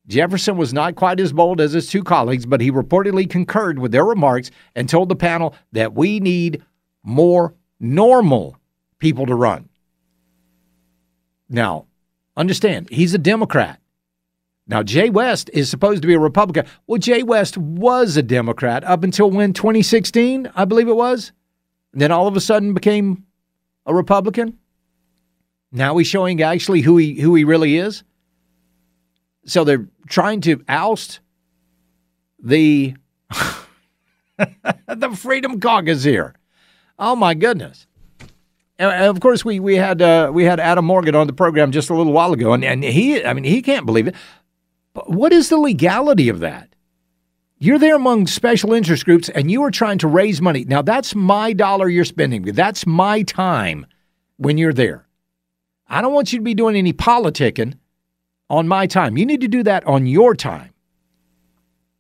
Jefferson 0.06 0.56
was 0.56 0.72
not 0.72 0.96
quite 0.96 1.18
as 1.18 1.32
bold 1.32 1.60
as 1.60 1.72
his 1.72 1.88
two 1.88 2.04
colleagues, 2.04 2.44
but 2.44 2.60
he 2.60 2.70
reportedly 2.70 3.28
concurred 3.28 3.78
with 3.78 3.92
their 3.92 4.04
remarks 4.04 4.50
and 4.74 4.88
told 4.88 5.08
the 5.08 5.16
panel 5.16 5.54
that 5.72 5.94
we 5.94 6.20
need 6.20 6.62
more 7.02 7.54
normal 7.80 8.56
people 8.98 9.26
to 9.26 9.34
run. 9.34 9.68
Now, 11.48 11.86
understand, 12.36 12.88
he's 12.90 13.14
a 13.14 13.18
Democrat. 13.18 13.80
Now, 14.66 14.82
Jay 14.82 15.10
West 15.10 15.50
is 15.52 15.68
supposed 15.68 16.02
to 16.02 16.08
be 16.08 16.14
a 16.14 16.18
Republican. 16.18 16.66
Well, 16.86 16.98
Jay 16.98 17.22
West 17.22 17.58
was 17.58 18.16
a 18.16 18.22
Democrat 18.22 18.82
up 18.84 19.04
until 19.04 19.30
when 19.30 19.52
2016, 19.52 20.50
I 20.54 20.64
believe 20.64 20.88
it 20.88 20.96
was. 20.96 21.32
And 21.92 22.00
then 22.00 22.10
all 22.10 22.26
of 22.26 22.36
a 22.36 22.40
sudden 22.40 22.72
became 22.72 23.24
a 23.86 23.94
Republican. 23.94 24.58
Now 25.70 25.96
he's 25.96 26.06
showing 26.06 26.40
actually 26.40 26.80
who 26.80 26.96
he 26.96 27.20
who 27.20 27.34
he 27.34 27.44
really 27.44 27.76
is. 27.76 28.04
So 29.46 29.64
they're 29.64 29.86
trying 30.08 30.40
to 30.42 30.62
oust 30.68 31.20
the 32.38 32.94
the 34.88 35.10
Freedom 35.16 35.60
Caucus 35.60 36.04
here. 36.04 36.34
Oh 36.98 37.16
my 37.16 37.34
goodness! 37.34 37.86
And 38.78 39.04
of 39.04 39.20
course, 39.20 39.44
we 39.44 39.60
we 39.60 39.76
had 39.76 40.02
uh, 40.02 40.30
we 40.32 40.44
had 40.44 40.60
Adam 40.60 40.84
Morgan 40.84 41.14
on 41.14 41.26
the 41.26 41.32
program 41.32 41.72
just 41.72 41.90
a 41.90 41.94
little 41.94 42.12
while 42.12 42.32
ago, 42.32 42.52
and, 42.52 42.64
and 42.64 42.82
he 42.84 43.24
I 43.24 43.32
mean 43.32 43.44
he 43.44 43.62
can't 43.62 43.86
believe 43.86 44.08
it. 44.08 44.14
But 44.92 45.10
what 45.10 45.32
is 45.32 45.48
the 45.48 45.58
legality 45.58 46.28
of 46.28 46.40
that? 46.40 46.68
You're 47.58 47.78
there 47.78 47.96
among 47.96 48.26
special 48.26 48.72
interest 48.72 49.04
groups, 49.04 49.28
and 49.28 49.50
you 49.50 49.62
are 49.62 49.70
trying 49.70 49.98
to 49.98 50.08
raise 50.08 50.40
money. 50.40 50.64
Now 50.64 50.82
that's 50.82 51.14
my 51.14 51.52
dollar 51.52 51.88
you're 51.88 52.04
spending. 52.04 52.42
That's 52.42 52.86
my 52.86 53.22
time 53.22 53.86
when 54.36 54.58
you're 54.58 54.72
there. 54.72 55.06
I 55.88 56.00
don't 56.00 56.12
want 56.12 56.32
you 56.32 56.38
to 56.38 56.44
be 56.44 56.54
doing 56.54 56.76
any 56.76 56.92
politicking 56.92 57.74
on 58.50 58.68
my 58.68 58.86
time. 58.86 59.16
You 59.16 59.26
need 59.26 59.40
to 59.40 59.48
do 59.48 59.62
that 59.62 59.86
on 59.86 60.06
your 60.06 60.34
time. 60.34 60.72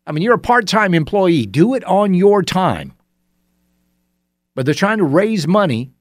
I 0.06 0.12
mean, 0.12 0.22
you're 0.22 0.34
a 0.34 0.38
part 0.38 0.66
time 0.66 0.94
employee. 0.94 1.46
Do 1.46 1.74
it 1.74 1.84
on 1.84 2.14
your 2.14 2.42
time. 2.42 2.94
But 4.54 4.66
they're 4.66 4.74
trying 4.74 4.98
to 4.98 5.04
raise 5.04 5.48
money. 5.48 5.92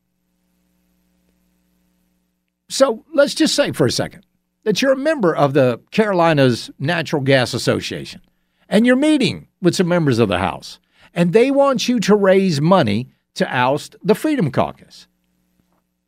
So 2.70 3.06
let's 3.14 3.34
just 3.34 3.56
say 3.56 3.72
for 3.72 3.86
a 3.86 3.92
second 3.92 4.26
that 4.64 4.82
you're 4.82 4.94
a 4.94 4.98
member 4.98 5.36
of 5.36 5.54
the 5.54 5.80
Carolinas 5.92 6.70
Natural 6.80 7.22
Gas 7.22 7.54
Association 7.54 8.22
and 8.70 8.86
you're 8.86 8.96
meeting 8.96 9.48
with 9.62 9.76
some 9.76 9.88
members 9.88 10.20
of 10.20 10.30
the 10.30 10.40
House 10.40 10.80
and 11.14 11.34
they 11.34 11.52
want 11.52 11.88
you 11.88 12.00
to 12.02 12.16
raise 12.16 12.60
money 12.62 13.10
to 13.36 13.56
oust 13.56 13.96
the 14.04 14.16
Freedom 14.16 14.52
Caucus. 14.52 15.08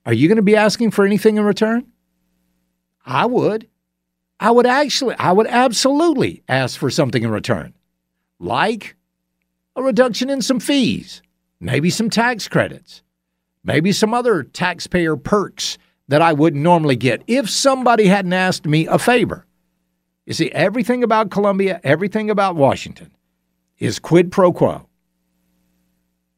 Are 0.06 0.13
you 0.13 0.28
going 0.28 0.38
to 0.38 0.43
be 0.43 0.56
asking 0.56 0.91
for 0.91 1.06
anything 1.06 1.38
in 1.38 1.43
return? 1.43 1.88
I 3.06 3.26
would. 3.26 3.67
I 4.39 4.52
would 4.52 4.65
actually, 4.65 5.15
I 5.17 5.32
would 5.32 5.48
absolutely 5.48 6.43
ask 6.48 6.80
for 6.80 6.89
something 6.89 7.24
in 7.24 7.32
return, 7.32 7.74
like 8.39 8.95
a 9.76 9.84
reduction 9.84 10.30
in 10.30 10.41
some 10.41 10.60
fees, 10.60 11.21
maybe 11.60 11.89
some 11.89 12.10
tax 12.10 12.48
credits, 12.48 13.02
maybe 13.63 13.91
some 13.91 14.13
other 14.13 14.43
taxpayer 14.43 15.15
perks 15.15 15.78
that 16.08 16.21
I 16.21 16.34
wouldn't 16.34 16.62
normally 16.62 16.95
get 16.95 17.24
if 17.28 17.50
somebody 17.50 18.08
hadn't 18.08 18.34
asked 18.34 18.65
me 18.65 18.88
a 18.88 19.00
favor. 19.00 19.45
You 20.26 20.34
see, 20.34 20.52
everything 20.52 21.04
about 21.04 21.32
Columbia, 21.32 21.80
everything 21.84 22.30
about 22.30 22.56
Washington 22.56 23.12
is 23.78 24.00
quid 24.00 24.32
pro 24.32 24.52
quo 24.52 24.88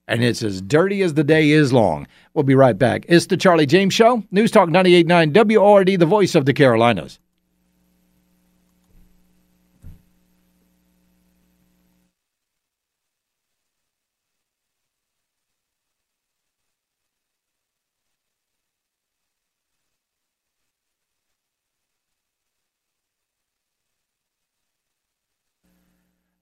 and 0.07 0.23
it's 0.23 0.41
as 0.41 0.61
dirty 0.61 1.01
as 1.01 1.13
the 1.13 1.23
day 1.23 1.49
is 1.49 1.73
long. 1.73 2.07
We'll 2.33 2.43
be 2.43 2.55
right 2.55 2.77
back. 2.77 3.05
It's 3.07 3.27
the 3.27 3.37
Charlie 3.37 3.65
James 3.65 3.93
Show, 3.93 4.23
News 4.31 4.51
Talk 4.51 4.69
98.9 4.69 5.57
WORD, 5.57 5.99
the 5.99 6.05
voice 6.05 6.35
of 6.35 6.45
the 6.45 6.53
Carolinas. 6.53 7.19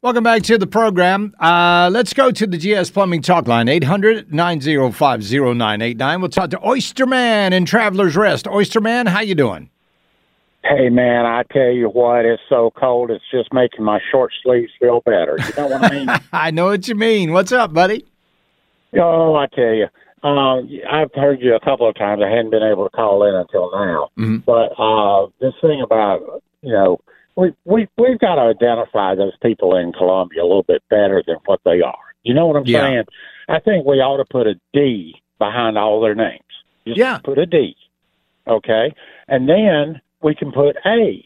Welcome 0.05 0.23
back 0.23 0.43
to 0.43 0.59
the 0.59 0.67
program. 0.67 1.33
Uh, 1.39 1.89
let's 1.91 2.13
go 2.13 2.29
to 2.29 2.45
the 2.45 2.59
GS 2.59 2.91
Plumbing 2.91 3.23
Talk 3.23 3.47
Line, 3.47 3.67
800 3.67 4.31
905 4.31 5.23
0989. 5.23 6.21
We'll 6.21 6.29
talk 6.29 6.51
to 6.51 6.59
Oysterman 6.59 7.53
and 7.53 7.65
Traveler's 7.65 8.15
Rest. 8.15 8.45
Oysterman, 8.45 9.07
how 9.07 9.21
you 9.21 9.33
doing? 9.33 9.71
Hey, 10.63 10.89
man, 10.89 11.25
I 11.25 11.41
tell 11.51 11.71
you 11.71 11.89
what, 11.89 12.23
it's 12.23 12.43
so 12.47 12.71
cold, 12.79 13.09
it's 13.09 13.23
just 13.31 13.51
making 13.51 13.83
my 13.83 13.99
short 14.11 14.31
sleeves 14.43 14.71
feel 14.79 15.01
better. 15.01 15.39
You 15.39 15.53
know 15.57 15.67
what 15.69 15.91
I 15.91 15.95
mean? 15.95 16.09
I 16.31 16.51
know 16.51 16.65
what 16.65 16.87
you 16.87 16.93
mean. 16.93 17.33
What's 17.33 17.51
up, 17.51 17.73
buddy? 17.73 18.05
Oh, 18.93 19.33
I 19.33 19.47
tell 19.47 19.73
you. 19.73 19.87
Uh, 20.23 20.57
I've 20.87 21.09
heard 21.15 21.41
you 21.41 21.55
a 21.55 21.59
couple 21.59 21.89
of 21.89 21.95
times. 21.95 22.21
I 22.23 22.29
hadn't 22.29 22.51
been 22.51 22.61
able 22.61 22.83
to 22.83 22.95
call 22.95 23.27
in 23.27 23.33
until 23.33 23.71
now. 23.71 24.09
Mm-hmm. 24.19 24.37
But 24.45 24.79
uh, 24.79 25.31
this 25.41 25.55
thing 25.63 25.81
about, 25.81 26.43
you 26.61 26.73
know, 26.73 26.99
we 27.35 27.53
we 27.65 27.87
we've 27.97 28.19
got 28.19 28.35
to 28.35 28.41
identify 28.41 29.15
those 29.15 29.33
people 29.41 29.75
in 29.75 29.93
Columbia 29.93 30.41
a 30.41 30.47
little 30.47 30.63
bit 30.63 30.83
better 30.89 31.23
than 31.25 31.37
what 31.45 31.59
they 31.65 31.81
are. 31.81 32.15
You 32.23 32.33
know 32.33 32.47
what 32.47 32.57
I'm 32.57 32.65
yeah. 32.65 32.81
saying? 32.81 33.03
I 33.47 33.59
think 33.59 33.85
we 33.85 33.97
ought 33.97 34.17
to 34.17 34.25
put 34.25 34.47
a 34.47 34.55
D 34.73 35.21
behind 35.37 35.77
all 35.77 36.01
their 36.01 36.15
names. 36.15 36.41
Just 36.87 36.97
yeah, 36.97 37.19
put 37.19 37.37
a 37.37 37.45
D. 37.45 37.75
Okay, 38.47 38.93
and 39.27 39.49
then 39.49 40.01
we 40.21 40.35
can 40.35 40.51
put 40.51 40.77
A 40.85 41.23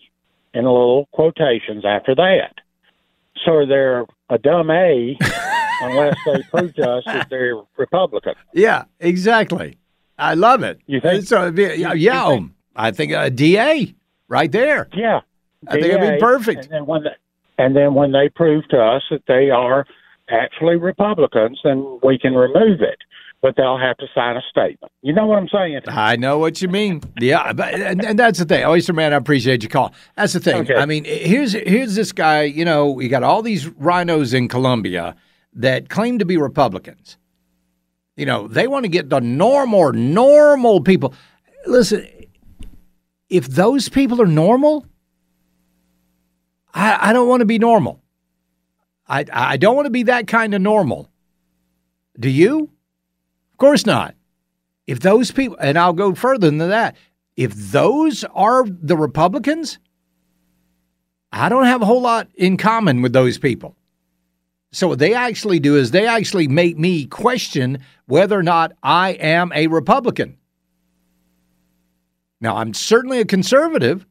in 0.54 0.64
little 0.64 1.08
quotations 1.12 1.86
after 1.86 2.16
that. 2.16 2.56
So 3.46 3.66
they're 3.66 4.06
a 4.30 4.38
dumb 4.38 4.70
A 4.70 5.18
unless 5.82 6.18
they 6.26 6.44
prove 6.52 6.74
to 6.76 6.90
us 6.90 7.04
that 7.06 7.30
they're 7.30 7.56
Republican. 7.78 8.34
Yeah, 8.54 8.86
exactly. 9.00 9.78
I 10.18 10.34
love 10.34 10.64
it. 10.64 10.82
You 10.86 11.00
think? 11.00 11.26
So, 11.26 11.48
yeah, 11.56 11.94
yeah 11.94 12.30
think? 12.30 12.52
I 12.76 12.92
think 12.92 13.14
a 13.14 13.30
DA 13.30 13.96
right 14.28 14.52
there. 14.52 14.90
Yeah, 14.94 15.22
I 15.68 15.74
think 15.74 15.86
it'd 15.86 16.16
be 16.16 16.20
perfect. 16.20 16.66
And 16.66 16.74
then 16.74 16.86
when 16.86 17.04
they, 17.04 17.16
and 17.58 17.76
then 17.76 17.94
when 17.94 18.12
they 18.12 18.30
prove 18.30 18.68
to 18.70 18.82
us 18.82 19.04
that 19.12 19.24
they 19.28 19.50
are 19.50 19.86
actually 20.30 20.78
Republicans, 20.78 21.60
then 21.64 22.00
we 22.04 22.18
can 22.18 22.34
remove 22.34 22.82
it. 22.82 23.00
But 23.42 23.56
they'll 23.56 23.78
have 23.78 23.96
to 23.98 24.08
sign 24.14 24.36
a 24.36 24.42
statement. 24.50 24.92
You 25.02 25.14
know 25.14 25.26
what 25.26 25.38
I'm 25.38 25.48
saying? 25.48 25.80
I 25.88 26.18
know 26.18 26.40
what 26.40 26.62
you 26.62 26.68
mean. 26.68 27.02
Yeah, 27.22 27.54
but 27.54 27.74
and, 27.74 28.04
and 28.04 28.20
that's 28.20 28.38
the 28.38 28.44
thing. 28.44 28.66
Oyster 28.66 28.92
man, 28.92 29.14
I 29.14 29.16
appreciate 29.16 29.64
your 29.64 29.70
call. 29.70 29.94
That's 30.18 30.34
the 30.34 30.42
thing. 30.42 30.64
Okay. 30.64 30.76
I 30.76 30.86
mean, 30.86 31.06
here's 31.06 31.54
here's 31.54 31.96
this 31.96 32.12
guy. 32.12 32.44
You 32.44 32.66
know, 32.66 33.00
you 33.00 33.08
got 33.08 33.24
all 33.24 33.42
these 33.42 33.66
RINOs 33.66 34.34
in 34.34 34.50
Columbia 34.50 35.16
that 35.54 35.88
claim 35.88 36.20
to 36.20 36.26
be 36.26 36.36
Republicans. 36.36 37.18
You 38.18 38.26
know, 38.26 38.50
they 38.50 38.68
want 38.68 38.84
to 38.84 38.90
get 38.90 39.10
the 39.10 39.22
normal, 39.22 39.94
normal 39.94 40.82
people. 40.82 41.14
Listen, 41.66 42.06
if 43.30 43.48
those 43.48 43.88
people 43.88 44.22
are 44.22 44.28
normal, 44.28 44.86
I, 46.74 47.10
I 47.10 47.14
don't 47.14 47.28
want 47.28 47.42
to 47.42 47.46
be 47.46 47.60
normal. 47.60 48.02
I 49.08 49.26
I 49.32 49.58
don't 49.58 49.76
want 49.76 49.88
to 49.88 49.92
be 49.92 50.04
that 50.04 50.28
kind 50.28 50.54
of 50.54 50.62
normal. 50.62 51.10
Do 52.20 52.30
you? 52.30 52.70
Of 53.52 53.58
course 53.58 53.86
not. 53.86 54.16
If 54.88 55.00
those 55.00 55.32
people, 55.32 55.58
and 55.60 55.78
I'll 55.78 55.94
go 55.94 56.16
further 56.16 56.48
than 56.48 56.58
that, 56.58 56.96
if 57.36 57.54
those 57.54 58.24
are 58.34 58.66
the 58.68 58.98
Republicans, 58.98 59.80
I 61.32 61.50
don't 61.50 61.66
have 61.66 61.82
a 61.82 61.86
whole 61.86 62.02
lot 62.02 62.28
in 62.36 62.58
common 62.58 63.02
with 63.02 63.14
those 63.14 63.38
people. 63.38 63.76
So 64.72 64.88
what 64.88 65.00
they 65.00 65.14
actually 65.14 65.60
do 65.60 65.76
is 65.76 65.92
they 65.92 66.06
actually 66.06 66.48
make 66.48 66.78
me 66.78 67.06
question 67.06 67.80
whether 68.06 68.38
or 68.38 68.44
not 68.44 68.74
I 68.84 69.12
am 69.12 69.52
a 69.54 69.68
Republican. 69.68 70.38
Now, 72.42 72.58
I'm 72.58 72.74
certainly 72.74 73.20
a 73.20 73.26
conservative, 73.26 74.06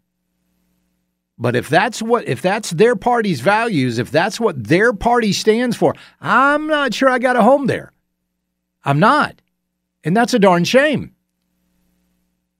but 1.38 1.54
if 1.54 1.68
that's 1.68 2.02
what 2.02 2.26
if 2.26 2.42
that's 2.42 2.70
their 2.70 2.96
party's 2.96 3.40
values, 3.40 3.98
if 3.98 4.10
that's 4.10 4.40
what 4.40 4.64
their 4.64 4.92
party 4.92 5.32
stands 5.32 5.76
for, 5.76 5.94
I'm 6.20 6.66
not 6.66 6.92
sure 6.94 7.08
I 7.08 7.18
got 7.18 7.36
a 7.36 7.42
home 7.42 7.66
there. 7.66 7.92
I'm 8.84 8.98
not. 8.98 9.40
And 10.02 10.16
that's 10.16 10.34
a 10.34 10.38
darn 10.38 10.64
shame. 10.64 11.14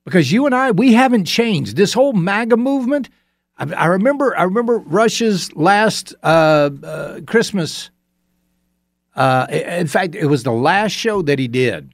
Because 0.04 0.32
you 0.32 0.46
and 0.46 0.54
I, 0.54 0.70
we 0.70 0.94
haven't 0.94 1.24
changed. 1.24 1.76
This 1.76 1.92
whole 1.92 2.12
MAGA 2.12 2.56
movement, 2.56 3.10
I, 3.56 3.72
I 3.72 3.86
remember 3.86 4.36
I 4.38 4.44
remember 4.44 4.78
Rush's 4.78 5.52
last 5.54 6.14
uh, 6.22 6.70
uh, 6.82 7.20
Christmas. 7.26 7.90
Uh, 9.16 9.46
in 9.50 9.88
fact, 9.88 10.14
it 10.14 10.26
was 10.26 10.44
the 10.44 10.52
last 10.52 10.92
show 10.92 11.22
that 11.22 11.40
he 11.40 11.48
did 11.48 11.92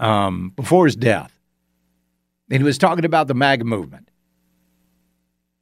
um, 0.00 0.50
before 0.56 0.86
his 0.86 0.96
death. 0.96 1.38
And 2.50 2.60
he 2.60 2.64
was 2.64 2.76
talking 2.76 3.04
about 3.04 3.28
the 3.28 3.34
MAGA 3.34 3.64
movement. 3.64 4.10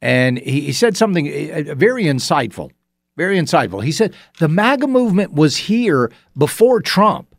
And 0.01 0.39
he, 0.39 0.61
he 0.61 0.73
said 0.73 0.97
something 0.97 1.27
uh, 1.27 1.75
very 1.75 2.05
insightful, 2.05 2.71
very 3.17 3.37
insightful. 3.37 3.83
He 3.83 3.91
said, 3.91 4.15
The 4.39 4.47
MAGA 4.47 4.87
movement 4.87 5.33
was 5.33 5.57
here 5.57 6.11
before 6.37 6.81
Trump. 6.81 7.35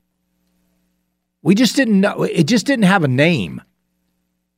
We 1.42 1.54
just 1.54 1.74
didn't 1.74 2.00
know, 2.00 2.22
it 2.22 2.44
just 2.44 2.66
didn't 2.66 2.84
have 2.84 3.02
a 3.02 3.08
name. 3.08 3.60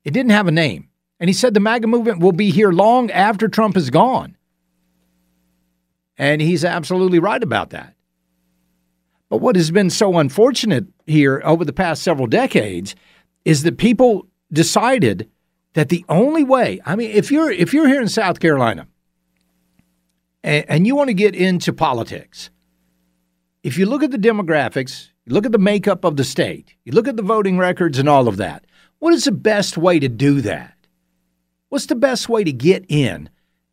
It 0.04 0.12
didn't 0.12 0.32
have 0.32 0.46
a 0.46 0.52
name. 0.52 0.88
And 1.18 1.30
he 1.30 1.34
said 1.34 1.54
the 1.54 1.60
MAGA 1.60 1.86
movement 1.86 2.20
will 2.20 2.32
be 2.32 2.50
here 2.50 2.70
long 2.70 3.10
after 3.10 3.48
Trump 3.48 3.76
is 3.76 3.88
gone. 3.88 4.36
And 6.18 6.42
he's 6.42 6.64
absolutely 6.64 7.18
right 7.18 7.42
about 7.42 7.70
that. 7.70 7.94
But 9.30 9.38
what 9.38 9.56
has 9.56 9.70
been 9.70 9.90
so 9.90 10.18
unfortunate 10.18 10.84
here 11.06 11.40
over 11.44 11.64
the 11.64 11.72
past 11.72 12.02
several 12.02 12.26
decades 12.26 12.94
is 13.44 13.62
that 13.62 13.78
people 13.78 14.26
decided 14.52 15.30
that 15.74 15.88
the 15.88 16.04
only 16.08 16.42
way, 16.42 16.80
I 16.86 16.96
mean, 16.96 17.10
if 17.10 17.30
you're 17.30 17.50
if 17.50 17.74
you're 17.74 17.88
here 17.88 18.00
in 18.00 18.08
South 18.08 18.40
Carolina 18.40 18.86
and, 20.42 20.64
and 20.68 20.86
you 20.86 20.96
want 20.96 21.08
to 21.08 21.14
get 21.14 21.34
into 21.34 21.72
politics, 21.72 22.50
if 23.62 23.76
you 23.76 23.86
look 23.86 24.02
at 24.02 24.10
the 24.10 24.18
demographics, 24.18 25.10
you 25.26 25.34
look 25.34 25.46
at 25.46 25.52
the 25.52 25.58
makeup 25.58 26.04
of 26.04 26.16
the 26.16 26.24
state, 26.24 26.74
you 26.84 26.92
look 26.92 27.08
at 27.08 27.16
the 27.16 27.22
voting 27.22 27.58
records 27.58 27.98
and 27.98 28.08
all 28.08 28.28
of 28.28 28.36
that, 28.38 28.64
what 28.98 29.12
is 29.12 29.24
the 29.24 29.32
best 29.32 29.76
way 29.76 29.98
to 29.98 30.08
do 30.08 30.40
that? 30.40 30.74
What's 31.68 31.86
the 31.86 31.96
best 31.96 32.28
way 32.28 32.44
to 32.44 32.52
get 32.52 32.84
in 32.88 33.28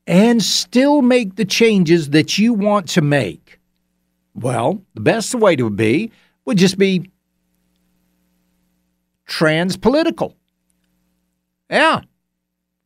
and 0.08 0.42
still 0.42 1.02
make 1.02 1.36
the 1.36 1.46
changes 1.46 2.10
that 2.10 2.40
you 2.40 2.54
want 2.54 2.90
to 2.90 3.02
make? 3.02 3.60
Well, 4.34 4.82
the 4.96 5.02
best 5.02 5.36
way 5.36 5.56
to 5.56 5.70
be 5.70 6.12
would 6.46 6.58
just 6.58 6.78
be 6.78 7.12
trans 9.28 9.78
political. 9.78 10.36
Yeah, 11.72 12.02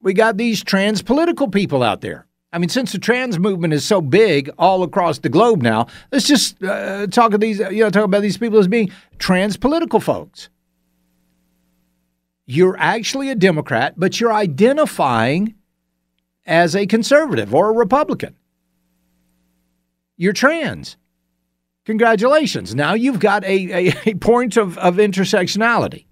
we 0.02 0.14
got 0.14 0.38
these 0.38 0.64
trans 0.64 1.02
political 1.02 1.50
people 1.50 1.82
out 1.82 2.02
there. 2.02 2.28
I 2.54 2.58
mean, 2.60 2.70
since 2.70 2.94
the 2.94 3.00
trans 3.00 3.38
movement 3.38 3.74
is 3.74 3.84
so 3.84 4.00
big 4.00 4.50
all 4.58 4.84
across 4.84 5.20
the 5.20 5.28
globe 5.28 5.62
now, 5.62 5.88
let's 6.12 6.28
just 6.28 6.64
uh, 6.64 7.08
talk 7.08 7.34
of 7.34 7.42
these. 7.42 7.60
You 7.60 7.84
know, 7.84 7.90
talk 7.90 8.06
about 8.06 8.22
these 8.22 8.38
people 8.38 8.60
as 8.60 8.68
being 8.68 8.92
trans 9.18 9.58
political 9.58 10.00
folks. 10.00 10.50
You're 12.46 12.78
actually 12.78 13.32
a 13.32 13.36
Democrat, 13.36 13.96
but 13.98 14.22
you're 14.22 14.32
identifying 14.32 15.56
as 16.46 16.76
a 16.76 16.86
conservative 16.86 17.56
or 17.56 17.72
a 17.72 17.74
Republican. 17.74 18.36
You're 20.16 20.34
trans. 20.34 20.96
Congratulations. 21.86 22.74
Now 22.74 22.94
you've 22.94 23.20
got 23.20 23.44
a, 23.44 23.90
a, 23.90 23.94
a 24.06 24.14
point 24.16 24.58
of, 24.58 24.78
of 24.78 24.96
intersectionality. 24.96 26.05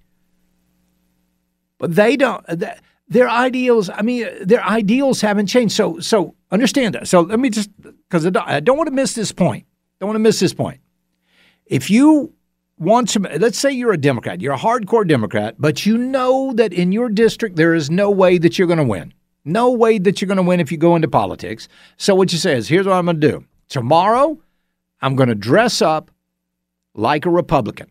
But 1.83 1.95
they 1.95 2.15
don't. 2.15 2.45
Uh, 2.47 2.55
th- 2.55 2.77
Their 3.09 3.29
ideals. 3.29 3.89
I 3.89 4.03
mean, 4.03 4.23
uh, 4.23 4.29
their 4.39 4.63
ideals 4.63 5.19
haven't 5.19 5.47
changed. 5.47 5.75
So, 5.75 5.99
so 5.99 6.33
understand 6.49 6.95
that. 6.95 7.09
So 7.09 7.19
let 7.19 7.41
me 7.41 7.49
just 7.49 7.69
because 7.81 8.25
I 8.25 8.61
don't 8.61 8.77
want 8.77 8.87
to 8.87 8.95
miss 8.95 9.15
this 9.15 9.33
point. 9.33 9.65
Don't 9.99 10.07
want 10.07 10.15
to 10.15 10.21
miss 10.29 10.39
this 10.39 10.53
point. 10.53 10.79
If 11.65 11.89
you 11.89 12.33
want 12.77 13.09
to, 13.09 13.19
let's 13.19 13.57
say 13.57 13.69
you're 13.69 13.91
a 13.91 13.97
Democrat, 13.97 14.39
you're 14.39 14.53
a 14.53 14.57
hardcore 14.57 15.05
Democrat, 15.05 15.55
but 15.57 15.85
you 15.85 15.97
know 15.97 16.53
that 16.53 16.71
in 16.71 16.93
your 16.93 17.09
district 17.09 17.57
there 17.57 17.73
is 17.73 17.89
no 17.89 18.09
way 18.09 18.37
that 18.37 18.57
you're 18.57 18.67
going 18.73 18.77
to 18.77 18.85
win. 18.85 19.13
No 19.43 19.69
way 19.69 19.99
that 19.99 20.21
you're 20.21 20.27
going 20.27 20.37
to 20.37 20.49
win 20.49 20.61
if 20.61 20.71
you 20.71 20.77
go 20.77 20.95
into 20.95 21.09
politics. 21.09 21.67
So 21.97 22.15
what 22.15 22.31
you 22.31 22.39
say 22.39 22.55
is, 22.55 22.69
here's 22.69 22.87
what 22.87 22.95
I'm 22.95 23.07
going 23.07 23.19
to 23.19 23.29
do. 23.29 23.45
Tomorrow, 23.67 24.39
I'm 25.01 25.17
going 25.17 25.27
to 25.27 25.35
dress 25.35 25.81
up 25.81 26.11
like 26.93 27.25
a 27.25 27.29
Republican. 27.29 27.89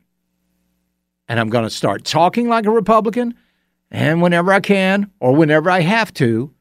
And 1.29 1.41
I'm 1.41 1.51
going 1.51 1.65
to 1.65 1.71
start 1.71 2.05
talking 2.05 2.49
like 2.49 2.67
a 2.67 2.71
Republican. 2.71 3.35
And 3.93 4.23
whenever 4.23 4.51
I 4.51 4.61
can, 4.61 5.11
or 5.21 5.37
whenever 5.37 5.71
I 5.71 5.81
have 5.81 6.15
to, 6.15 6.53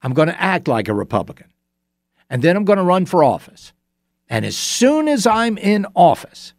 I'm 0.00 0.14
going 0.14 0.28
to 0.28 0.42
act 0.42 0.66
like 0.66 0.88
a 0.88 0.94
Republican. 0.94 1.52
And 2.30 2.42
then 2.42 2.56
I'm 2.56 2.64
going 2.64 2.78
to 2.78 2.82
run 2.82 3.04
for 3.04 3.22
office. 3.22 3.74
And 4.26 4.46
as 4.46 4.56
soon 4.56 5.06
as 5.06 5.26
I'm 5.26 5.58
in 5.58 5.86
office, 5.94 6.54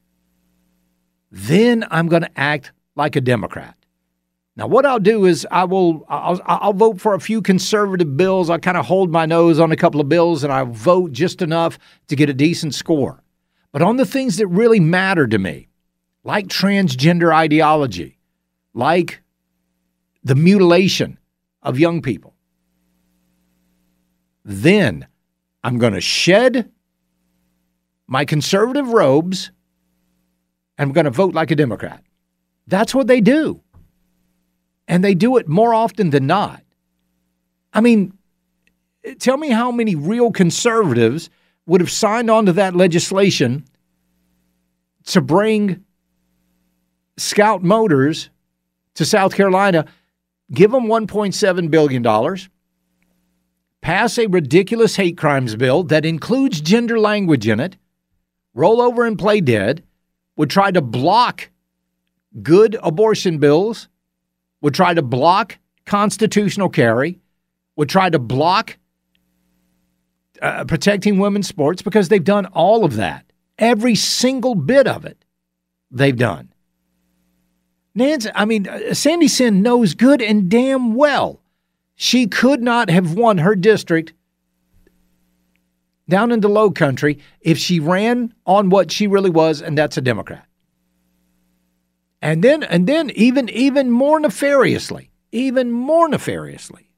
then 1.32 1.84
I'm 1.90 2.08
going 2.08 2.22
to 2.22 2.40
act 2.40 2.72
like 2.96 3.16
a 3.16 3.22
Democrat. 3.22 3.76
Now, 4.56 4.68
what 4.68 4.86
I'll 4.86 5.00
do 5.00 5.26
is 5.26 5.48
I 5.50 5.64
will 5.64 6.06
I'll, 6.08 6.40
I'll 6.46 6.74
vote 6.74 7.02
for 7.02 7.16
a 7.16 7.20
few 7.20 7.42
conservative 7.42 8.16
bills. 8.16 8.52
I'll 8.52 8.60
kind 8.60 8.78
of 8.78 8.86
hold 8.86 9.12
my 9.12 9.26
nose 9.26 9.60
on 9.60 9.72
a 9.72 9.76
couple 9.76 10.00
of 10.00 10.08
bills, 10.08 10.44
and 10.44 10.54
I'll 10.54 10.68
vote 10.68 11.12
just 11.12 11.42
enough 11.42 11.80
to 12.10 12.16
get 12.16 12.30
a 12.30 12.36
decent 12.36 12.76
score. 12.76 13.24
But 13.72 13.82
on 13.82 13.98
the 13.98 14.06
things 14.06 14.38
that 14.38 14.46
really 14.46 14.80
matter 14.80 15.26
to 15.26 15.40
me, 15.40 15.70
like 16.24 16.50
transgender 16.50 17.34
ideology, 17.34 18.20
like 18.76 19.23
the 20.24 20.36
mutilation 20.36 21.18
of 21.62 21.80
young 21.80 22.02
people, 22.02 22.34
then 24.46 25.08
I'm 25.64 25.78
going 25.78 25.94
to 25.94 26.02
shed 26.02 26.72
my 28.08 28.26
conservative 28.26 28.90
robes 28.90 29.52
and 30.78 30.90
I'm 30.90 30.94
going 30.94 31.06
to 31.06 31.12
vote 31.12 31.34
like 31.34 31.52
a 31.52 31.56
Democrat. 31.56 32.04
That's 32.68 32.94
what 32.94 33.08
they 33.08 33.22
do. 33.22 33.62
And 34.88 35.04
they 35.04 35.16
do 35.16 35.38
it 35.38 35.48
more 35.48 35.74
often 35.74 36.10
than 36.10 36.28
not. 36.28 36.62
I 37.74 37.82
mean, 37.82 38.14
tell 39.20 39.38
me 39.38 39.50
how 39.50 39.72
many 39.72 39.96
real 39.96 40.32
conservatives 40.32 41.30
would 41.66 41.82
have 41.82 41.92
signed 41.92 42.30
on 42.30 42.46
to 42.48 42.54
that 42.54 42.76
legislation 42.76 43.66
to 45.06 45.22
bring 45.22 45.84
Scout 47.18 47.64
Motors 47.64 48.30
to 48.96 49.06
South 49.06 49.36
Carolina, 49.36 49.86
give 50.52 50.72
them 50.72 50.86
$1.7 50.86 51.72
billion, 51.72 52.38
pass 53.82 54.18
a 54.18 54.28
ridiculous 54.28 54.96
hate 54.96 55.18
crimes 55.18 55.56
bill 55.56 55.84
that 55.84 56.06
includes 56.06 56.62
gender 56.62 57.00
language 57.00 57.48
in 57.48 57.60
it, 57.60 57.78
roll 58.54 58.82
over 58.82 59.06
and 59.06 59.18
play 59.18 59.42
dead, 59.42 59.84
would 60.36 60.50
try 60.50 60.72
to 60.72 60.82
block 60.82 61.50
good 62.42 62.78
abortion 62.82 63.38
bills, 63.38 63.88
would 64.62 64.74
try 64.74 64.94
to 64.94 65.02
block 65.02 65.58
constitutional 65.86 66.70
carry, 66.70 67.20
would 67.76 67.90
try 67.90 68.10
to 68.10 68.20
block 68.20 68.78
uh, 70.42 70.66
protecting 70.66 71.20
women's 71.20 71.48
sports 71.48 71.82
because 71.82 72.10
they've 72.10 72.24
done 72.24 72.46
all 72.48 72.84
of 72.84 72.96
that. 72.96 73.26
Every 73.58 73.96
single 73.96 74.56
bit 74.56 74.88
of 74.88 75.06
it, 75.06 75.24
they've 75.92 76.16
done. 76.16 76.53
Nancy, 77.96 78.30
I 78.34 78.46
mean, 78.46 78.68
uh, 78.68 78.94
Sandy 78.94 79.28
Senn 79.28 79.62
knows 79.62 79.94
good 79.94 80.22
and 80.22 80.50
damn 80.50 80.96
well 80.96 81.42
she 81.96 82.28
could 82.28 82.62
not 82.62 82.90
have 82.90 83.14
won 83.14 83.38
her 83.40 83.56
district 83.56 84.14
down 86.10 86.32
in 86.32 86.42
the 86.42 86.50
low 86.50 86.72
country 86.72 87.20
if 87.42 87.58
she 87.58 87.80
ran 87.80 88.34
on 88.46 88.70
what 88.70 88.92
she 88.92 89.08
really 89.08 89.30
was, 89.30 89.62
and 89.62 89.78
that's 89.78 89.98
a 89.98 90.02
Democrat. 90.02 90.46
And 92.22 92.44
then, 92.44 92.64
and 92.64 92.88
then 92.88 93.10
even, 93.12 93.50
even 93.50 93.92
more 93.92 94.20
nefariously, 94.20 95.12
even 95.32 95.72
more 95.72 96.10
nefariously 96.10 96.92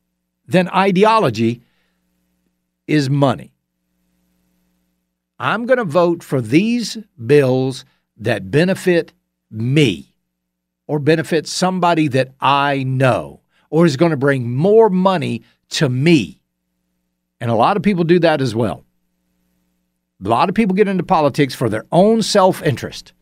than 0.47 0.69
ideology 0.69 1.61
is 2.87 3.09
money. 3.09 3.51
I'm 5.37 5.65
going 5.65 5.79
to 5.79 5.83
vote 5.83 6.23
for 6.23 6.39
these 6.39 6.97
bills 7.25 7.83
that 8.17 8.49
benefit 8.49 9.11
me 9.51 10.14
or 10.87 10.99
benefit 10.99 11.47
somebody 11.47 12.07
that 12.09 12.31
I 12.39 12.83
know 12.83 13.41
or 13.69 13.85
is 13.85 13.97
going 13.97 14.11
to 14.11 14.17
bring 14.17 14.51
more 14.51 14.89
money 14.89 15.43
to 15.69 15.89
me. 15.89 16.39
And 17.41 17.51
a 17.51 17.55
lot 17.55 17.77
of 17.77 17.83
people 17.83 18.03
do 18.03 18.19
that 18.19 18.41
as 18.41 18.55
well. 18.55 18.85
A 20.23 20.27
lot 20.27 20.49
of 20.49 20.55
people 20.55 20.75
get 20.75 20.87
into 20.87 21.03
politics 21.03 21.53
for 21.53 21.69
their 21.69 21.85
own 21.91 22.21
self 22.21 22.63
interest. 22.63 23.13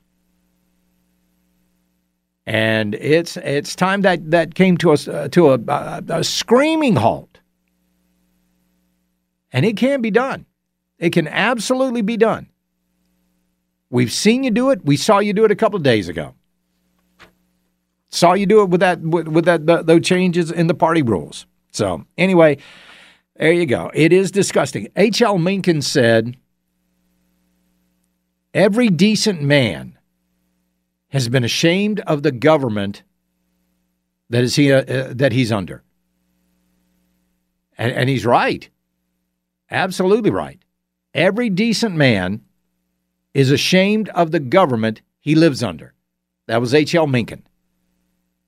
And 2.46 2.94
it's 2.96 3.38
it's 3.38 3.76
time 3.76 4.02
that 4.02 4.30
that 4.32 4.54
came 4.54 4.78
to 4.78 4.92
us 4.92 5.08
uh, 5.08 5.30
to 5.30 5.54
a, 5.54 5.60
a, 5.68 6.04
a 6.10 6.24
screaming 6.24 6.98
halt. 6.98 7.40
And 9.52 9.66
it 9.66 9.78
can 9.78 10.02
be 10.02 10.12
done. 10.12 10.46
It 11.00 11.12
can 11.12 11.28
absolutely 11.28 12.02
be 12.02 12.18
done. 12.18 12.50
We've 13.90 14.12
seen 14.12 14.44
you 14.44 14.52
do 14.52 14.72
it. 14.72 14.84
We 14.84 14.98
saw 14.98 15.20
you 15.20 15.34
do 15.34 15.46
it 15.46 15.52
a 15.52 15.56
couple 15.56 15.78
of 15.78 15.84
days 15.84 16.10
ago. 16.10 16.34
Saw 18.14 18.34
you 18.34 18.46
do 18.46 18.62
it 18.62 18.70
with 18.70 18.82
that 18.82 19.02
with, 19.02 19.28
with 19.28 19.46
that 19.46 19.66
the, 19.66 19.82
those 19.82 20.02
changes 20.02 20.52
in 20.52 20.68
the 20.68 20.76
party 20.76 21.02
rules. 21.02 21.48
So 21.72 22.06
anyway, 22.16 22.60
there 23.36 23.52
you 23.52 23.66
go. 23.66 23.90
It 23.96 24.14
is 24.14 24.30
disgusting. 24.30 24.88
H.L. 24.96 25.40
Mencken 25.40 25.82
said, 25.82 26.38
"Every 28.54 28.90
decent 28.90 29.42
man 29.42 29.98
has 31.10 31.28
been 31.28 31.44
ashamed 31.44 32.02
of 32.02 32.22
the 32.22 32.32
government 32.32 33.02
that 34.30 34.44
is 34.44 34.58
he 34.58 34.72
uh, 34.72 34.84
uh, 34.84 35.14
that 35.16 35.32
he's 35.32 35.52
under." 35.52 35.82
And, 37.80 37.92
and 37.94 38.10
he's 38.10 38.28
right. 38.28 38.70
Absolutely 39.72 40.30
right. 40.30 40.64
Every 41.16 41.50
decent 41.50 41.96
man 41.96 42.42
is 43.34 43.50
ashamed 43.50 44.10
of 44.10 44.30
the 44.30 44.40
government 44.40 45.02
he 45.20 45.34
lives 45.34 45.64
under. 45.64 45.96
That 46.46 46.62
was 46.62 46.76
H.L. 46.76 47.08
Mencken. 47.08 47.48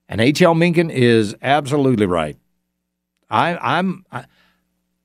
And 0.08 0.22
H.L. 0.22 0.54
Mencken 0.54 0.90
is 0.90 1.36
absolutely 1.42 2.06
right. 2.06 2.38
I, 3.30 3.58
I'm 3.58 4.06
I, 4.12 4.26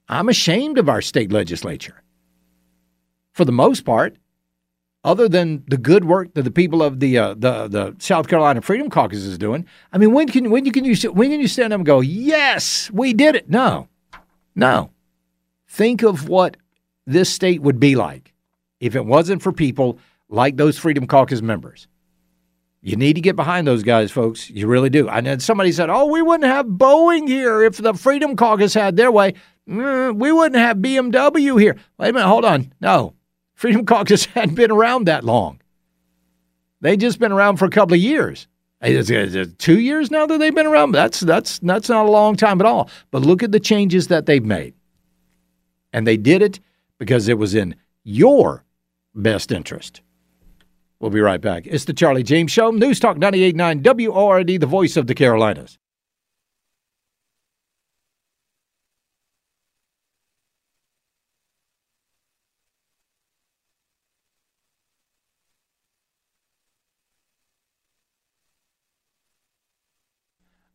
I'm 0.09 0.29
ashamed 0.29 0.77
of 0.79 0.89
our 0.89 1.01
state 1.01 1.33
legislature. 1.33 2.03
For 3.33 3.45
the 3.45 3.53
most 3.53 3.85
part, 3.85 4.17
other 5.05 5.29
than 5.29 5.65
the 5.69 5.79
good 5.79 6.05
work 6.05 6.35
that 6.35 6.43
the 6.43 6.51
people 6.51 6.83
of 6.83 7.01
the 7.01 7.17
uh, 7.17 7.35
the 7.35 7.69
the 7.69 7.97
South 7.99 8.29
Carolina 8.29 8.61
Freedom 8.61 8.91
Caucus 8.91 9.21
is 9.21 9.39
doing, 9.39 9.67
I 9.93 9.99
mean, 9.99 10.13
when 10.13 10.29
can 10.29 10.51
when 10.51 10.67
you 10.67 10.73
can 10.73 10.85
you 10.85 10.95
when 11.13 11.31
can 11.31 11.41
you 11.41 11.49
stand 11.49 11.73
up 11.73 11.79
and 11.79 11.87
go, 11.87 12.01
yes, 12.01 12.91
we 12.91 13.15
did 13.15 13.35
it? 13.35 13.49
No, 13.49 13.89
no. 14.55 14.91
Think 15.69 16.03
of 16.03 16.29
what 16.29 16.57
this 17.07 17.33
state 17.33 17.63
would 17.63 17.81
be 17.81 17.95
like 17.95 18.35
if 18.81 18.97
it 18.97 19.07
wasn't 19.07 19.43
for 19.43 19.53
people 19.53 19.99
like 20.29 20.57
those 20.57 20.79
Freedom 20.79 21.07
Caucus 21.07 21.41
members. 21.41 21.87
You 22.83 22.97
need 22.97 23.15
to 23.15 23.21
get 23.21 23.37
behind 23.37 23.67
those 23.67 23.83
guys, 23.83 24.11
folks. 24.11 24.49
You 24.49 24.67
really 24.67 24.89
do. 24.89 25.09
And 25.09 25.27
then 25.27 25.41
somebody 25.41 25.71
said, 25.71 25.91
"Oh, 25.91 26.07
we 26.07 26.23
wouldn't 26.23 26.51
have 26.51 26.67
Boeing 26.67 27.29
here 27.29 27.63
if 27.63 27.77
the 27.77 27.93
Freedom 27.93 28.37
Caucus 28.37 28.73
had 28.73 28.97
their 28.97 29.13
way. 29.13 29.35
Mm, 29.69 30.17
we 30.17 30.33
wouldn't 30.33 30.57
have 30.57 30.79
BMW 30.79 31.61
here." 31.61 31.77
Wait 31.99 32.09
a 32.09 32.13
minute, 32.13 32.29
hold 32.29 32.45
on. 32.45 32.73
No, 32.81 33.15
Freedom 33.55 33.85
Caucus 33.85 34.25
hadn't 34.35 34.55
been 34.55 34.71
around 34.71 35.05
that 35.05 35.25
long. 35.25 35.61
They 36.81 36.97
just 36.97 37.19
been 37.19 37.33
around 37.33 37.59
for 37.59 37.67
a 37.67 37.71
couple 37.71 37.95
of 37.95 38.01
years. 38.01 38.49
Two 39.59 39.79
years 39.79 40.11
now 40.11 40.25
that 40.25 40.39
they've 40.39 40.55
been 40.55 40.67
around? 40.67 40.93
That's 40.93 41.21
that's 41.21 41.59
that's 41.59 41.91
not 41.91 42.07
a 42.07 42.11
long 42.11 42.35
time 42.37 42.61
at 42.61 42.67
all. 42.67 42.89
But 43.11 43.23
look 43.23 43.43
at 43.43 43.53
the 43.53 43.61
changes 43.61 44.09
that 44.09 44.25
they've 44.25 44.45
made, 44.45 44.73
and 45.93 46.07
they 46.07 46.17
did 46.17 46.41
it 46.41 46.61
because 46.99 47.29
it 47.29 47.37
was 47.37 47.55
in 47.55 47.77
your 48.05 48.65
best 49.15 49.53
interest. 49.53 50.01
We'll 51.01 51.11
be 51.11 51.21
right 51.21 51.41
back. 51.41 51.67
It's 51.67 51.87
the 51.87 51.95
Charlie 51.95 52.23
James 52.23 52.53
Show, 52.53 52.71
News 52.71 53.01
Talk 53.01 53.17
98.9 53.17 54.11
WORD, 54.11 54.61
the 54.61 54.67
voice 54.67 54.99
of 54.99 55.07
the 55.07 55.15
Carolinas. 55.15 55.80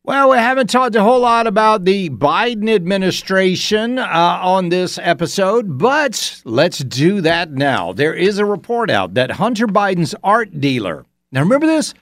Well, 0.06 0.30
we 0.30 0.36
haven't 0.36 0.70
talked 0.70 0.94
a 0.94 1.02
whole 1.02 1.18
lot 1.18 1.48
about 1.48 1.84
the 1.84 2.10
Biden 2.10 2.72
administration 2.72 3.98
uh, 3.98 4.38
on 4.40 4.68
this 4.68 5.00
episode, 5.02 5.78
but 5.78 6.42
let's 6.44 6.78
do 6.78 7.20
that 7.22 7.50
now. 7.50 7.92
There 7.92 8.14
is 8.14 8.38
a 8.38 8.44
report 8.44 8.88
out 8.88 9.14
that 9.14 9.32
Hunter 9.32 9.66
Biden's 9.66 10.14
art 10.22 10.60
dealer. 10.60 11.04
Now, 11.32 11.40
remember 11.40 11.66
this? 11.66 11.92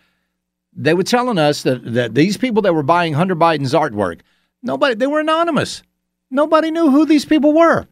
They 0.74 0.92
were 0.92 1.02
telling 1.02 1.38
us 1.38 1.62
that, 1.62 1.94
that 1.94 2.14
these 2.14 2.36
people 2.36 2.60
that 2.60 2.74
were 2.74 2.82
buying 2.82 3.14
Hunter 3.14 3.34
Biden's 3.34 3.72
artwork, 3.72 4.20
nobody, 4.62 4.96
they 4.96 5.06
were 5.06 5.20
anonymous. 5.20 5.82
Nobody 6.30 6.70
knew 6.70 6.90
who 6.90 7.06
these 7.06 7.24
people 7.24 7.54
were. 7.54 7.88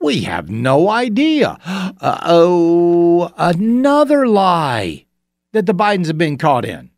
We 0.00 0.22
have 0.22 0.50
no 0.50 0.90
idea. 0.90 1.60
Uh, 2.00 2.18
oh, 2.24 3.32
another 3.38 4.26
lie 4.26 5.06
that 5.52 5.64
the 5.64 5.72
Bidens 5.72 6.08
have 6.08 6.18
been 6.18 6.36
caught 6.36 6.64
in. 6.64 6.90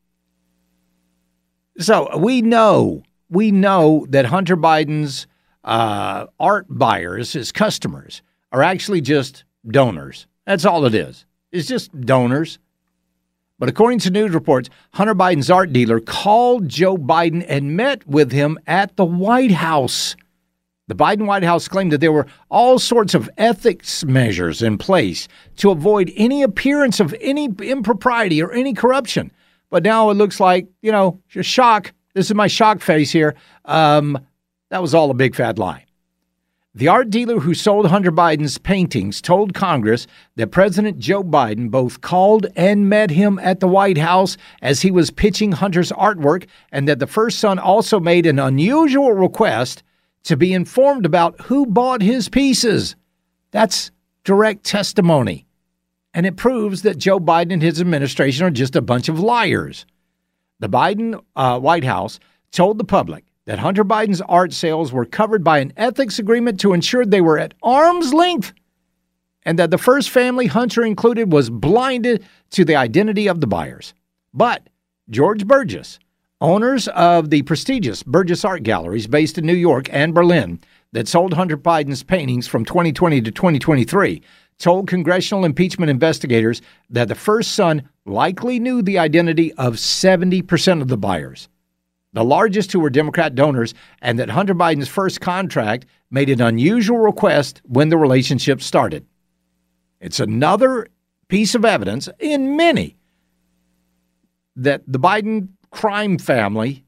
So 1.79 2.17
we 2.17 2.43
know, 2.43 3.03
we 3.29 3.51
know 3.51 4.07
that 4.11 4.27
Hunter 4.27 4.57
Biden's 4.57 5.27
uh, 5.65 6.27
art 6.41 6.67
buyers, 6.69 7.33
his 7.33 7.53
customers, 7.53 8.23
are 8.53 8.63
actually 8.63 9.01
just 9.01 9.45
donors. 9.67 10.27
That's 10.47 10.65
all 10.65 10.87
it 10.87 10.95
is. 10.95 11.27
It's 11.53 11.69
just 11.69 12.01
donors. 12.01 12.59
But 13.59 13.69
according 13.69 14.01
to 14.01 14.11
news 14.11 14.33
reports, 14.33 14.69
Hunter 14.93 15.15
Biden's 15.15 15.51
art 15.51 15.73
dealer 15.73 15.99
called 15.99 16.69
Joe 16.69 16.97
Biden 16.97 17.45
and 17.49 17.77
met 17.77 18.07
with 18.07 18.33
him 18.33 18.59
at 18.67 18.97
the 18.97 19.05
White 19.05 19.51
House. 19.51 20.15
The 20.89 20.95
Biden 20.95 21.27
White 21.27 21.43
House 21.43 21.67
claimed 21.67 21.91
that 21.93 22.01
there 22.01 22.13
were 22.13 22.27
all 22.49 22.79
sorts 22.79 23.15
of 23.15 23.29
ethics 23.37 24.05
measures 24.05 24.63
in 24.63 24.79
place 24.79 25.27
to 25.57 25.71
avoid 25.71 26.13
any 26.17 26.43
appearance 26.43 27.01
of 27.01 27.15
any 27.21 27.47
impropriety 27.47 28.43
or 28.43 28.53
any 28.53 28.73
corruption. 28.73 29.33
But 29.71 29.83
now 29.83 30.11
it 30.11 30.15
looks 30.15 30.41
like, 30.41 30.69
you 30.83 30.93
know, 30.93 31.21
shock. 31.29 31.93
This 32.15 32.27
is 32.27 32.35
my 32.35 32.47
shock 32.47 32.81
face 32.81 33.11
here. 33.11 33.35
Um, 33.65 34.19
that 34.71 34.83
was 34.83 34.95
all 34.95 35.11
a 35.11 35.15
big 35.15 35.35
fat 35.35 35.59
lie. 35.59 35.87
The 36.75 36.89
art 36.89 37.09
dealer 37.09 37.41
who 37.41 37.55
sold 37.55 37.87
Hunter 37.87 38.13
Biden's 38.13 38.59
paintings 38.59 39.23
told 39.23 39.55
Congress 39.55 40.07
that 40.35 40.49
President 40.49 40.99
Joe 40.99 41.25
Biden 41.25 41.71
both 41.71 42.03
called 42.03 42.49
and 42.55 42.91
met 42.91 43.11
him 43.11 43.39
at 43.39 43.61
the 43.61 43.67
White 43.67 43.97
House 43.97 44.37
as 44.61 44.83
he 44.83 44.91
was 44.91 45.11
pitching 45.11 45.53
Hunter's 45.53 45.91
artwork, 45.93 46.47
and 46.71 46.87
that 46.87 46.99
the 46.99 47.07
first 47.07 47.39
son 47.39 47.59
also 47.59 47.99
made 47.99 48.27
an 48.27 48.39
unusual 48.39 49.15
request 49.15 49.83
to 50.25 50.37
be 50.37 50.53
informed 50.53 51.07
about 51.07 51.41
who 51.41 51.65
bought 51.65 52.03
his 52.03 52.29
pieces. 52.29 52.95
That's 53.53 53.91
direct 54.25 54.65
testimony 54.65 55.46
and 56.17 56.25
it 56.25 56.37
proves 56.37 56.81
that 56.81 56.97
Joe 56.97 57.21
Biden 57.21 57.53
and 57.53 57.63
his 57.63 57.79
administration 57.79 58.47
are 58.47 58.51
just 58.51 58.75
a 58.75 58.81
bunch 58.81 59.11
of 59.11 59.21
liars. 59.21 59.85
The 60.61 60.69
Biden 60.69 61.23
uh, 61.37 61.61
White 61.61 61.85
House 61.85 62.19
told 62.53 62.79
the 62.79 62.85
public 62.85 63.27
that 63.45 63.59
Hunter 63.59 63.85
Biden's 63.85 64.23
art 64.23 64.55
sales 64.55 64.93
were 64.93 65.05
covered 65.05 65.45
by 65.45 65.59
an 65.59 65.75
ethics 65.77 66.19
agreement 66.19 66.59
to 66.61 66.73
ensure 66.73 67.05
they 67.05 67.21
were 67.21 67.39
at 67.39 67.53
arm's 67.63 68.15
length 68.15 68.55
and 69.43 69.59
that 69.59 69.71
the 69.71 69.77
first 69.77 70.09
family 70.09 70.47
Hunter 70.47 70.87
included 70.87 71.31
was 71.31 71.51
blinded 71.51 72.25
to 72.53 72.65
the 72.65 72.77
identity 72.77 73.27
of 73.27 73.43
the 73.43 73.47
buyers. 73.47 73.93
But 74.33 74.71
George 75.11 75.47
Burgess, 75.47 75.99
owners 76.41 76.89
of 76.89 77.29
the 77.29 77.43
prestigious 77.43 78.03
Burgess 78.03 78.43
Art 78.43 78.63
Galleries 78.63 79.07
based 79.07 79.37
in 79.37 79.45
New 79.45 79.55
York 79.55 79.93
and 79.93 80.15
Berlin 80.15 80.61
that 80.93 81.09
sold 81.09 81.35
Hunter 81.35 81.59
Biden's 81.59 82.03
paintings 82.03 82.49
from 82.49 82.65
2020 82.65 83.21
to 83.21 83.31
2023, 83.31 84.23
told 84.59 84.89
congressional 84.89 85.45
impeachment 85.45 85.91
investigators 85.91 86.63
that 86.91 87.09
the 87.09 87.15
first 87.15 87.53
son 87.53 87.89
likely 88.05 88.59
knew 88.59 88.83
the 88.83 88.99
identity 88.99 89.53
of 89.55 89.75
70% 89.75 90.81
of 90.81 90.89
the 90.89 90.97
buyers, 90.97 91.49
the 92.13 92.25
largest 92.25 92.73
who 92.73 92.81
were 92.81 92.91
Democrat 92.91 93.35
donors, 93.35 93.75
and 94.01 94.19
that 94.19 94.31
Hunter 94.31 94.55
Biden's 94.55 94.89
first 94.89 95.21
contract 95.21 95.87
made 96.11 96.31
an 96.31 96.41
unusual 96.41 96.99
request 96.99 97.61
when 97.65 97.89
the 97.89 97.99
relationship 97.99 98.63
started. 98.63 99.05
It's 100.01 100.21
another 100.21 100.87
piece 101.29 101.55
of 101.55 101.65
evidence 101.65 102.09
in 102.19 102.57
many 102.57 102.97
that 104.55 104.83
the 104.87 104.99
Biden 104.99 105.49
crime 105.71 106.17
family 106.17 106.86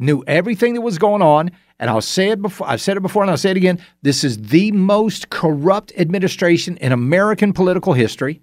knew 0.00 0.24
everything 0.26 0.74
that 0.74 0.80
was 0.80 0.98
going 0.98 1.22
on. 1.22 1.50
And 1.78 1.88
I'll 1.88 2.00
say 2.00 2.30
it 2.30 2.42
before, 2.42 2.68
I've 2.68 2.80
said 2.80 2.96
it 2.96 3.00
before 3.00 3.22
and 3.22 3.30
I'll 3.30 3.36
say 3.36 3.52
it 3.52 3.56
again. 3.56 3.78
This 4.02 4.24
is 4.24 4.38
the 4.38 4.72
most 4.72 5.30
corrupt 5.30 5.92
administration 5.96 6.76
in 6.78 6.92
American 6.92 7.52
political 7.52 7.92
history. 7.92 8.42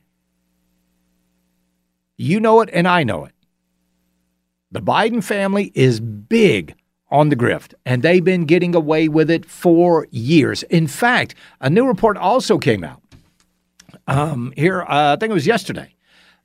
You 2.17 2.39
know 2.39 2.61
it, 2.61 2.69
and 2.73 2.87
I 2.87 3.03
know 3.03 3.25
it. 3.25 3.33
The 4.71 4.81
Biden 4.81 5.23
family 5.23 5.71
is 5.75 5.99
big 5.99 6.75
on 7.09 7.29
the 7.29 7.35
grift, 7.35 7.73
and 7.85 8.01
they've 8.01 8.23
been 8.23 8.45
getting 8.45 8.75
away 8.75 9.07
with 9.07 9.29
it 9.29 9.45
for 9.45 10.07
years. 10.11 10.63
In 10.63 10.87
fact, 10.87 11.35
a 11.61 11.69
new 11.69 11.85
report 11.85 12.17
also 12.17 12.57
came 12.57 12.83
out 12.83 13.01
um, 14.07 14.53
here, 14.55 14.81
uh, 14.81 15.13
I 15.13 15.15
think 15.17 15.31
it 15.31 15.33
was 15.33 15.47
yesterday, 15.47 15.93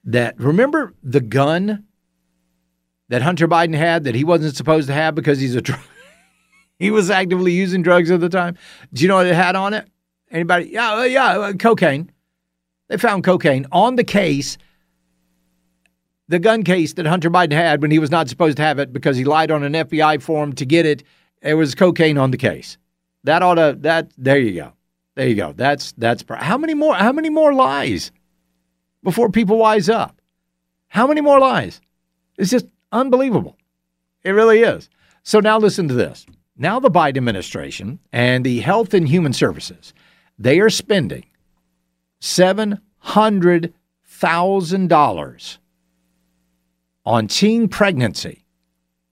that 0.04 0.38
remember 0.38 0.94
the 1.02 1.20
gun 1.20 1.84
that 3.12 3.20
Hunter 3.20 3.46
Biden 3.46 3.74
had 3.74 4.04
that 4.04 4.14
he 4.14 4.24
wasn't 4.24 4.56
supposed 4.56 4.86
to 4.86 4.94
have 4.94 5.14
because 5.14 5.38
he's 5.38 5.54
a 5.54 5.60
drug. 5.60 5.80
he 6.78 6.90
was 6.90 7.10
actively 7.10 7.52
using 7.52 7.82
drugs 7.82 8.10
at 8.10 8.20
the 8.20 8.30
time. 8.30 8.56
Do 8.94 9.02
you 9.02 9.08
know 9.08 9.16
what 9.16 9.26
it 9.26 9.34
had 9.34 9.54
on 9.54 9.74
it? 9.74 9.86
Anybody? 10.30 10.70
Yeah, 10.70 10.94
uh, 10.94 11.02
yeah, 11.02 11.38
uh, 11.38 11.52
cocaine. 11.52 12.10
They 12.88 12.96
found 12.96 13.22
cocaine 13.22 13.66
on 13.70 13.96
the 13.96 14.02
case, 14.02 14.56
the 16.28 16.38
gun 16.38 16.62
case 16.62 16.94
that 16.94 17.04
Hunter 17.04 17.28
Biden 17.28 17.52
had 17.52 17.82
when 17.82 17.90
he 17.90 17.98
was 17.98 18.10
not 18.10 18.30
supposed 18.30 18.56
to 18.56 18.62
have 18.62 18.78
it 18.78 18.94
because 18.94 19.18
he 19.18 19.24
lied 19.24 19.50
on 19.50 19.62
an 19.62 19.74
FBI 19.74 20.22
form 20.22 20.54
to 20.54 20.64
get 20.64 20.86
it. 20.86 21.02
There 21.42 21.58
was 21.58 21.74
cocaine 21.74 22.16
on 22.16 22.30
the 22.30 22.38
case. 22.38 22.78
That 23.24 23.42
ought 23.42 23.56
to 23.56 23.76
that. 23.80 24.10
There 24.16 24.38
you 24.38 24.54
go. 24.54 24.72
There 25.16 25.28
you 25.28 25.34
go. 25.34 25.52
That's 25.52 25.92
that's 25.98 26.24
how 26.30 26.56
many 26.56 26.72
more 26.72 26.94
how 26.94 27.12
many 27.12 27.28
more 27.28 27.52
lies 27.52 28.10
before 29.02 29.28
people 29.28 29.58
wise 29.58 29.90
up? 29.90 30.18
How 30.88 31.06
many 31.06 31.20
more 31.20 31.38
lies? 31.38 31.78
It's 32.38 32.50
just 32.50 32.64
unbelievable. 32.92 33.56
It 34.22 34.30
really 34.30 34.60
is. 34.60 34.88
So 35.22 35.40
now 35.40 35.58
listen 35.58 35.88
to 35.88 35.94
this. 35.94 36.26
Now 36.56 36.78
the 36.78 36.90
Biden 36.90 37.16
administration 37.16 37.98
and 38.12 38.44
the 38.44 38.60
Health 38.60 38.94
and 38.94 39.08
Human 39.08 39.32
Services, 39.32 39.94
they 40.38 40.60
are 40.60 40.70
spending 40.70 41.24
seven 42.20 42.80
hundred 42.98 43.74
thousand 44.04 44.88
dollars 44.88 45.58
on 47.04 47.26
teen 47.26 47.68
pregnancy. 47.68 48.44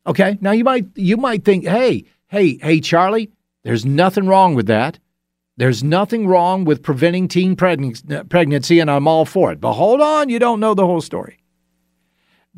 Okay, 0.07 0.39
now 0.41 0.53
you 0.53 0.65
might 0.65 0.87
you 0.97 1.17
might 1.17 1.45
think, 1.45 1.67
hey, 1.67 2.05
hey, 2.29 2.59
hey, 2.59 2.81
Charlie, 2.81 3.31
there's 3.65 3.85
nothing 3.85 4.27
wrong 4.27 4.55
with 4.55 4.67
that. 4.67 4.99
There's 5.57 5.85
nothing 5.85 6.27
wrong 6.27 6.65
with 6.65 6.83
preventing 6.83 7.29
teen 7.29 7.55
pregnancy, 7.55 8.79
and 8.79 8.91
I'm 8.91 9.07
all 9.07 9.27
for 9.27 9.53
it. 9.53 9.61
But 9.61 9.75
hold 9.75 10.01
on, 10.01 10.29
you 10.29 10.39
don't 10.39 10.61
know 10.61 10.73
the 10.73 10.87
whole 10.87 11.03
story. 11.03 11.40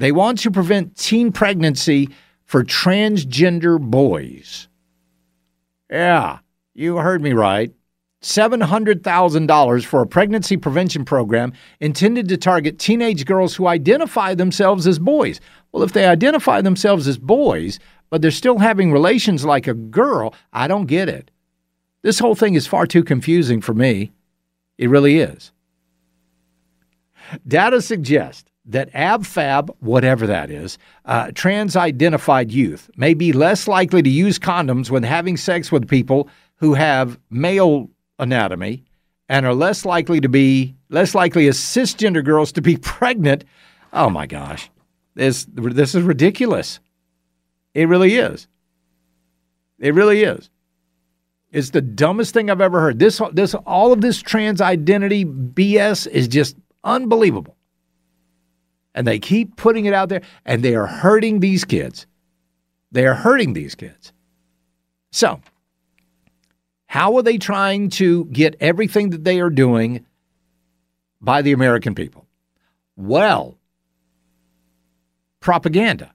They 0.03 0.11
want 0.11 0.41
to 0.41 0.51
prevent 0.51 0.97
teen 0.97 1.31
pregnancy 1.31 2.09
for 2.45 2.65
transgender 2.65 3.81
boys. 3.81 4.67
Yeah, 5.89 6.41
you 6.75 6.97
heard 6.97 7.23
me 7.23 7.35
right. 7.35 7.73
$700,000 8.21 9.85
for 9.85 10.03
a 10.03 10.07
pregnancy 10.09 10.57
prevention 10.57 11.05
program 11.05 11.53
intended 11.79 12.29
to 12.31 12.37
target 12.37 12.81
teenage 12.81 13.25
girls 13.27 13.55
who 13.55 13.69
identify 13.69 14.35
themselves 14.35 14.89
as 14.89 14.99
boys. 14.99 15.41
Well, 15.71 15.85
if 15.85 15.93
they 15.93 16.07
identify 16.07 16.61
themselves 16.63 17.07
as 17.07 17.17
boys, 17.17 17.79
but 18.11 18.23
they're 18.23 18.33
still 18.33 18.59
having 18.59 18.91
relations 18.91 19.45
like 19.45 19.69
a 19.69 19.75
girl, 19.75 20.35
I 20.53 20.67
don't 20.67 20.87
get 20.87 21.09
it. 21.09 21.31
This 22.03 22.19
whole 22.19 22.35
thing 22.35 22.55
is 22.55 22.67
far 22.67 22.89
too 22.89 23.05
confusing 23.05 23.61
for 23.61 23.73
me. 23.73 24.11
It 24.79 24.91
really 24.91 25.21
is. 25.21 25.53
Data 27.47 27.81
suggests 27.81 28.52
that 28.65 28.93
AbFab, 28.93 29.71
whatever 29.81 30.27
that 30.27 30.51
is, 30.51 30.79
uh, 31.05 31.33
trans 31.35 31.75
identified 31.77 32.53
youth 32.53 32.91
may 32.97 33.15
be 33.15 33.33
less 33.33 33.67
likely 33.67 34.03
to 34.03 34.11
use 34.11 34.39
condoms 34.39 34.91
when 34.91 35.03
having 35.03 35.37
sex 35.37 35.73
with 35.73 35.89
people 35.89 36.29
who 36.57 36.75
have 36.75 37.19
male 37.31 37.91
anatomy 38.19 38.85
and 39.29 39.47
are 39.47 39.55
less 39.55 39.85
likely 39.85 40.21
to 40.21 40.29
be 40.29 40.75
less 40.91 41.15
likely 41.15 41.49
as 41.49 41.59
cisgender 41.59 42.25
girls 42.25 42.53
to 42.53 42.63
be 42.63 42.77
pregnant. 42.83 43.45
Oh 43.93 44.11
my 44.11 44.27
gosh. 44.27 44.71
This 45.15 45.47
this 45.51 45.95
is 45.95 46.03
ridiculous. 46.03 46.81
It 47.75 47.89
really 47.89 48.17
is. 48.17 48.47
It 49.79 49.95
really 49.95 50.23
is. 50.23 50.51
It's 51.51 51.71
the 51.71 51.83
dumbest 51.83 52.33
thing 52.33 52.51
I've 52.51 52.63
ever 52.63 52.81
heard. 52.81 52.99
This, 52.99 53.21
this, 53.33 53.55
all 53.67 53.93
of 53.93 54.01
this 54.01 54.23
trans 54.23 54.63
identity 54.63 55.25
BS 55.25 56.07
is 56.07 56.27
just 56.27 56.57
unbelievable. 56.83 57.57
And 58.95 59.07
they 59.07 59.19
keep 59.19 59.57
putting 59.57 59.87
it 59.87 59.95
out 59.95 60.09
there, 60.09 60.23
and 60.45 60.63
they 60.63 60.75
are 60.75 60.87
hurting 60.87 61.41
these 61.41 61.65
kids. 61.65 62.07
They 62.91 63.07
are 63.07 63.15
hurting 63.15 63.55
these 63.55 63.75
kids. 63.75 64.13
So, 65.11 65.41
how 66.87 67.17
are 67.17 67.23
they 67.23 67.39
trying 67.39 67.89
to 67.91 68.27
get 68.27 68.57
everything 68.61 69.11
that 69.11 69.25
they 69.25 69.41
are 69.41 69.51
doing 69.51 70.05
by 71.21 71.41
the 71.41 71.53
American 71.53 71.95
people? 71.95 72.27
Well, 72.97 73.57
propaganda. 75.41 76.13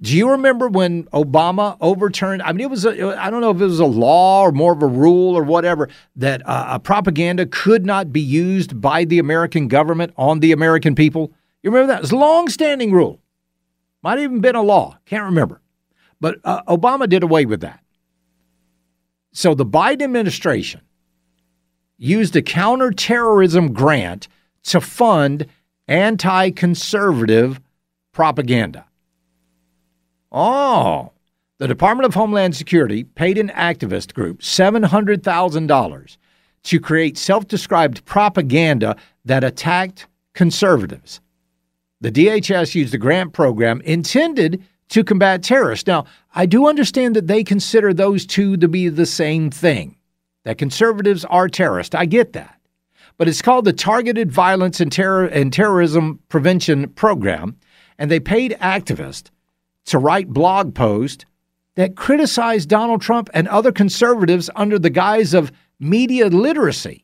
Do 0.00 0.16
you 0.16 0.30
remember 0.30 0.68
when 0.68 1.04
Obama 1.04 1.76
overturned? 1.80 2.42
I 2.42 2.52
mean, 2.52 2.62
it 2.62 2.70
was, 2.70 2.84
a, 2.84 3.16
I 3.16 3.30
don't 3.30 3.40
know 3.40 3.50
if 3.50 3.60
it 3.60 3.64
was 3.64 3.78
a 3.78 3.86
law 3.86 4.42
or 4.42 4.52
more 4.52 4.72
of 4.72 4.82
a 4.82 4.86
rule 4.86 5.36
or 5.36 5.44
whatever, 5.44 5.88
that 6.16 6.46
uh, 6.46 6.66
a 6.70 6.80
propaganda 6.80 7.46
could 7.46 7.86
not 7.86 8.12
be 8.12 8.20
used 8.20 8.80
by 8.80 9.04
the 9.04 9.18
American 9.18 9.68
government 9.68 10.12
on 10.16 10.40
the 10.40 10.52
American 10.52 10.94
people. 10.94 11.32
You 11.64 11.70
remember 11.70 11.94
that? 11.94 12.02
It's 12.02 12.12
a 12.12 12.16
long 12.16 12.48
standing 12.50 12.92
rule. 12.92 13.22
Might 14.02 14.18
have 14.18 14.24
even 14.24 14.40
been 14.40 14.54
a 14.54 14.62
law. 14.62 14.98
Can't 15.06 15.24
remember. 15.24 15.62
But 16.20 16.38
uh, 16.44 16.62
Obama 16.64 17.08
did 17.08 17.22
away 17.22 17.46
with 17.46 17.62
that. 17.62 17.80
So 19.32 19.54
the 19.54 19.64
Biden 19.64 20.02
administration 20.02 20.82
used 21.96 22.36
a 22.36 22.42
counterterrorism 22.42 23.72
grant 23.72 24.28
to 24.64 24.80
fund 24.80 25.46
anti 25.88 26.50
conservative 26.50 27.58
propaganda. 28.12 28.84
Oh, 30.30 31.12
the 31.58 31.66
Department 31.66 32.04
of 32.04 32.12
Homeland 32.12 32.54
Security 32.54 33.04
paid 33.04 33.38
an 33.38 33.48
activist 33.48 34.12
group 34.12 34.42
$700,000 34.42 36.16
to 36.64 36.80
create 36.80 37.16
self 37.16 37.48
described 37.48 38.04
propaganda 38.04 38.96
that 39.24 39.42
attacked 39.44 40.08
conservatives. 40.34 41.22
The 42.04 42.12
DHS 42.12 42.74
used 42.74 42.92
a 42.92 42.98
grant 42.98 43.32
program 43.32 43.80
intended 43.80 44.62
to 44.90 45.02
combat 45.02 45.42
terrorists. 45.42 45.86
Now, 45.86 46.04
I 46.34 46.44
do 46.44 46.68
understand 46.68 47.16
that 47.16 47.28
they 47.28 47.42
consider 47.42 47.94
those 47.94 48.26
two 48.26 48.58
to 48.58 48.68
be 48.68 48.90
the 48.90 49.06
same 49.06 49.48
thing, 49.50 49.96
that 50.42 50.58
conservatives 50.58 51.24
are 51.24 51.48
terrorists. 51.48 51.94
I 51.94 52.04
get 52.04 52.34
that. 52.34 52.60
But 53.16 53.26
it's 53.26 53.40
called 53.40 53.64
the 53.64 53.72
Targeted 53.72 54.30
Violence 54.30 54.80
and, 54.80 54.92
Terror- 54.92 55.28
and 55.28 55.50
Terrorism 55.50 56.20
Prevention 56.28 56.90
Program, 56.90 57.56
and 57.98 58.10
they 58.10 58.20
paid 58.20 58.54
activists 58.60 59.30
to 59.86 59.98
write 59.98 60.28
blog 60.28 60.74
posts 60.74 61.24
that 61.76 61.96
criticize 61.96 62.66
Donald 62.66 63.00
Trump 63.00 63.30
and 63.32 63.48
other 63.48 63.72
conservatives 63.72 64.50
under 64.56 64.78
the 64.78 64.90
guise 64.90 65.32
of 65.32 65.50
media 65.80 66.26
literacy. 66.26 67.03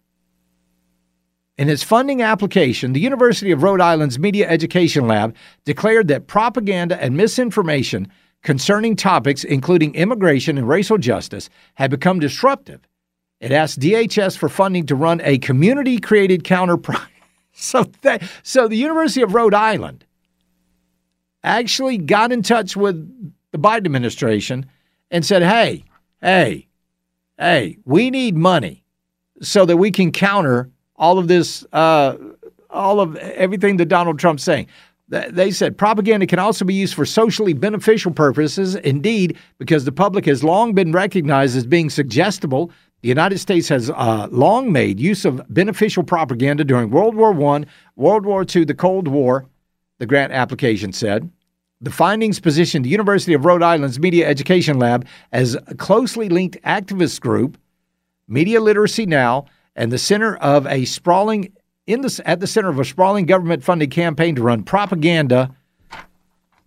In 1.60 1.68
its 1.68 1.82
funding 1.82 2.22
application, 2.22 2.94
the 2.94 3.00
University 3.00 3.50
of 3.50 3.62
Rhode 3.62 3.82
Island's 3.82 4.18
Media 4.18 4.48
Education 4.48 5.06
Lab 5.06 5.36
declared 5.66 6.08
that 6.08 6.26
propaganda 6.26 6.98
and 7.02 7.14
misinformation 7.14 8.10
concerning 8.42 8.96
topics 8.96 9.44
including 9.44 9.94
immigration 9.94 10.56
and 10.56 10.66
racial 10.66 10.96
justice 10.96 11.50
had 11.74 11.90
become 11.90 12.18
disruptive. 12.18 12.80
It 13.40 13.52
asked 13.52 13.78
DHS 13.78 14.38
for 14.38 14.48
funding 14.48 14.86
to 14.86 14.94
run 14.94 15.20
a 15.22 15.36
community 15.36 15.98
created 15.98 16.44
counter. 16.44 16.78
so, 17.52 17.84
that, 18.00 18.22
so 18.42 18.66
the 18.66 18.76
University 18.76 19.20
of 19.20 19.34
Rhode 19.34 19.52
Island 19.52 20.06
actually 21.44 21.98
got 21.98 22.32
in 22.32 22.40
touch 22.40 22.74
with 22.74 23.06
the 23.50 23.58
Biden 23.58 23.84
administration 23.84 24.64
and 25.10 25.26
said, 25.26 25.42
hey, 25.42 25.84
hey, 26.22 26.68
hey, 27.36 27.76
we 27.84 28.10
need 28.10 28.34
money 28.34 28.82
so 29.42 29.66
that 29.66 29.76
we 29.76 29.90
can 29.90 30.10
counter 30.10 30.70
all 31.00 31.18
of 31.18 31.26
this, 31.26 31.64
uh, 31.72 32.16
all 32.68 33.00
of 33.00 33.16
everything 33.16 33.78
that 33.78 33.86
Donald 33.86 34.20
Trump's 34.20 34.44
saying. 34.44 34.68
They 35.08 35.50
said 35.50 35.76
propaganda 35.76 36.24
can 36.24 36.38
also 36.38 36.64
be 36.64 36.74
used 36.74 36.94
for 36.94 37.04
socially 37.04 37.52
beneficial 37.52 38.12
purposes. 38.12 38.76
Indeed, 38.76 39.36
because 39.58 39.84
the 39.84 39.90
public 39.90 40.24
has 40.26 40.44
long 40.44 40.72
been 40.72 40.92
recognized 40.92 41.56
as 41.56 41.66
being 41.66 41.90
suggestible, 41.90 42.70
the 43.02 43.08
United 43.08 43.38
States 43.38 43.68
has 43.70 43.90
uh, 43.90 44.28
long 44.30 44.70
made 44.70 45.00
use 45.00 45.24
of 45.24 45.42
beneficial 45.52 46.04
propaganda 46.04 46.62
during 46.62 46.90
World 46.90 47.16
War 47.16 47.32
I, 47.56 47.64
World 47.96 48.24
War 48.24 48.44
II, 48.54 48.64
the 48.64 48.74
Cold 48.74 49.08
War, 49.08 49.46
the 49.98 50.06
grant 50.06 50.32
application 50.32 50.92
said. 50.92 51.28
The 51.80 51.90
findings 51.90 52.38
position 52.38 52.82
the 52.82 52.90
University 52.90 53.32
of 53.32 53.44
Rhode 53.44 53.62
Island's 53.62 53.98
Media 53.98 54.28
Education 54.28 54.78
Lab 54.78 55.06
as 55.32 55.56
a 55.66 55.74
closely 55.74 56.28
linked 56.28 56.62
activist 56.62 57.20
group, 57.20 57.58
Media 58.28 58.60
Literacy 58.60 59.06
Now, 59.06 59.46
and 59.80 59.90
the 59.90 59.98
center 59.98 60.36
of 60.36 60.66
a 60.66 60.84
sprawling 60.84 61.54
in 61.86 62.02
the, 62.02 62.22
at 62.26 62.38
the 62.38 62.46
center 62.46 62.68
of 62.68 62.78
a 62.78 62.84
sprawling 62.84 63.24
government-funded 63.24 63.90
campaign 63.90 64.34
to 64.34 64.42
run 64.42 64.62
propaganda 64.62 65.56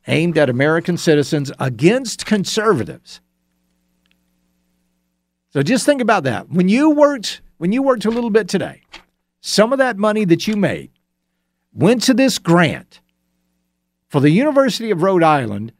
aimed 0.08 0.36
at 0.36 0.50
American 0.50 0.98
citizens 0.98 1.52
against 1.60 2.26
conservatives. 2.26 3.22
So 5.52 5.62
just 5.62 5.86
think 5.86 6.02
about 6.02 6.24
that. 6.24 6.50
When 6.50 6.68
you 6.68 6.90
worked, 6.90 7.44
when 7.60 7.72
you 7.72 7.84
worked 7.84 8.06
a 8.06 8.10
little 8.10 8.32
bit 8.32 8.48
today, 8.48 8.82
some 9.42 9.72
of 9.72 9.78
that 9.78 9.98
money 9.98 10.26
that 10.26 10.48
you 10.48 10.56
made 10.56 10.90
went 11.72 12.02
to 12.04 12.16
this 12.16 12.40
grant 12.40 13.00
for 14.08 14.22
the 14.22 14.32
University 14.32 14.90
of 14.90 15.04
Rhode 15.04 15.22
Island 15.22 15.72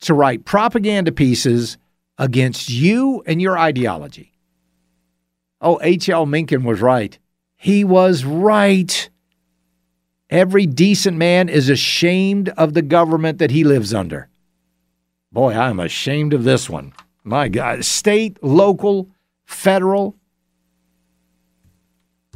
to 0.00 0.12
write 0.12 0.44
propaganda 0.44 1.10
pieces 1.10 1.78
against 2.18 2.68
you 2.68 3.22
and 3.26 3.40
your 3.40 3.58
ideology. 3.58 4.31
Oh, 5.62 5.78
H.L. 5.80 6.26
Mencken 6.26 6.64
was 6.64 6.80
right. 6.80 7.16
He 7.56 7.84
was 7.84 8.24
right. 8.24 9.08
Every 10.28 10.66
decent 10.66 11.16
man 11.16 11.48
is 11.48 11.68
ashamed 11.68 12.48
of 12.50 12.74
the 12.74 12.82
government 12.82 13.38
that 13.38 13.52
he 13.52 13.62
lives 13.62 13.94
under. 13.94 14.28
Boy, 15.30 15.54
I'm 15.54 15.78
ashamed 15.78 16.34
of 16.34 16.42
this 16.42 16.68
one. 16.68 16.92
My 17.22 17.48
God. 17.48 17.84
State, 17.84 18.42
local, 18.42 19.08
federal. 19.44 20.16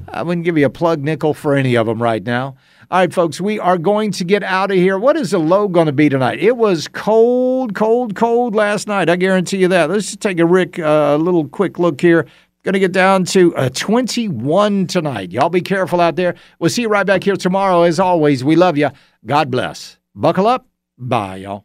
I 0.08 0.22
wouldn't 0.22 0.44
give 0.44 0.56
you 0.56 0.66
a 0.66 0.70
plug 0.70 1.02
nickel 1.02 1.34
for 1.34 1.56
any 1.56 1.74
of 1.74 1.86
them 1.86 2.00
right 2.00 2.22
now. 2.22 2.56
All 2.88 3.00
right, 3.00 3.12
folks, 3.12 3.40
we 3.40 3.58
are 3.58 3.78
going 3.78 4.12
to 4.12 4.24
get 4.24 4.44
out 4.44 4.70
of 4.70 4.76
here. 4.76 4.96
What 4.96 5.16
is 5.16 5.32
the 5.32 5.38
low 5.38 5.66
going 5.66 5.86
to 5.86 5.92
be 5.92 6.08
tonight? 6.08 6.38
It 6.38 6.56
was 6.56 6.86
cold, 6.86 7.74
cold, 7.74 8.14
cold 8.14 8.54
last 8.54 8.86
night. 8.86 9.08
I 9.08 9.16
guarantee 9.16 9.56
you 9.56 9.68
that. 9.68 9.90
Let's 9.90 10.06
just 10.06 10.20
take 10.20 10.38
a 10.38 10.46
Rick, 10.46 10.78
a 10.78 10.88
uh, 10.88 11.16
little 11.16 11.48
quick 11.48 11.80
look 11.80 12.00
here. 12.00 12.26
Going 12.66 12.72
to 12.72 12.80
get 12.80 12.90
down 12.90 13.24
to 13.26 13.54
a 13.56 13.66
uh, 13.66 13.68
21 13.68 14.88
tonight. 14.88 15.30
Y'all 15.30 15.50
be 15.50 15.60
careful 15.60 16.00
out 16.00 16.16
there. 16.16 16.34
We'll 16.58 16.68
see 16.68 16.82
you 16.82 16.88
right 16.88 17.06
back 17.06 17.22
here 17.22 17.36
tomorrow. 17.36 17.82
As 17.82 18.00
always, 18.00 18.42
we 18.42 18.56
love 18.56 18.76
you. 18.76 18.90
God 19.24 19.52
bless. 19.52 19.98
Buckle 20.16 20.48
up. 20.48 20.66
Bye, 20.98 21.36
y'all. 21.36 21.64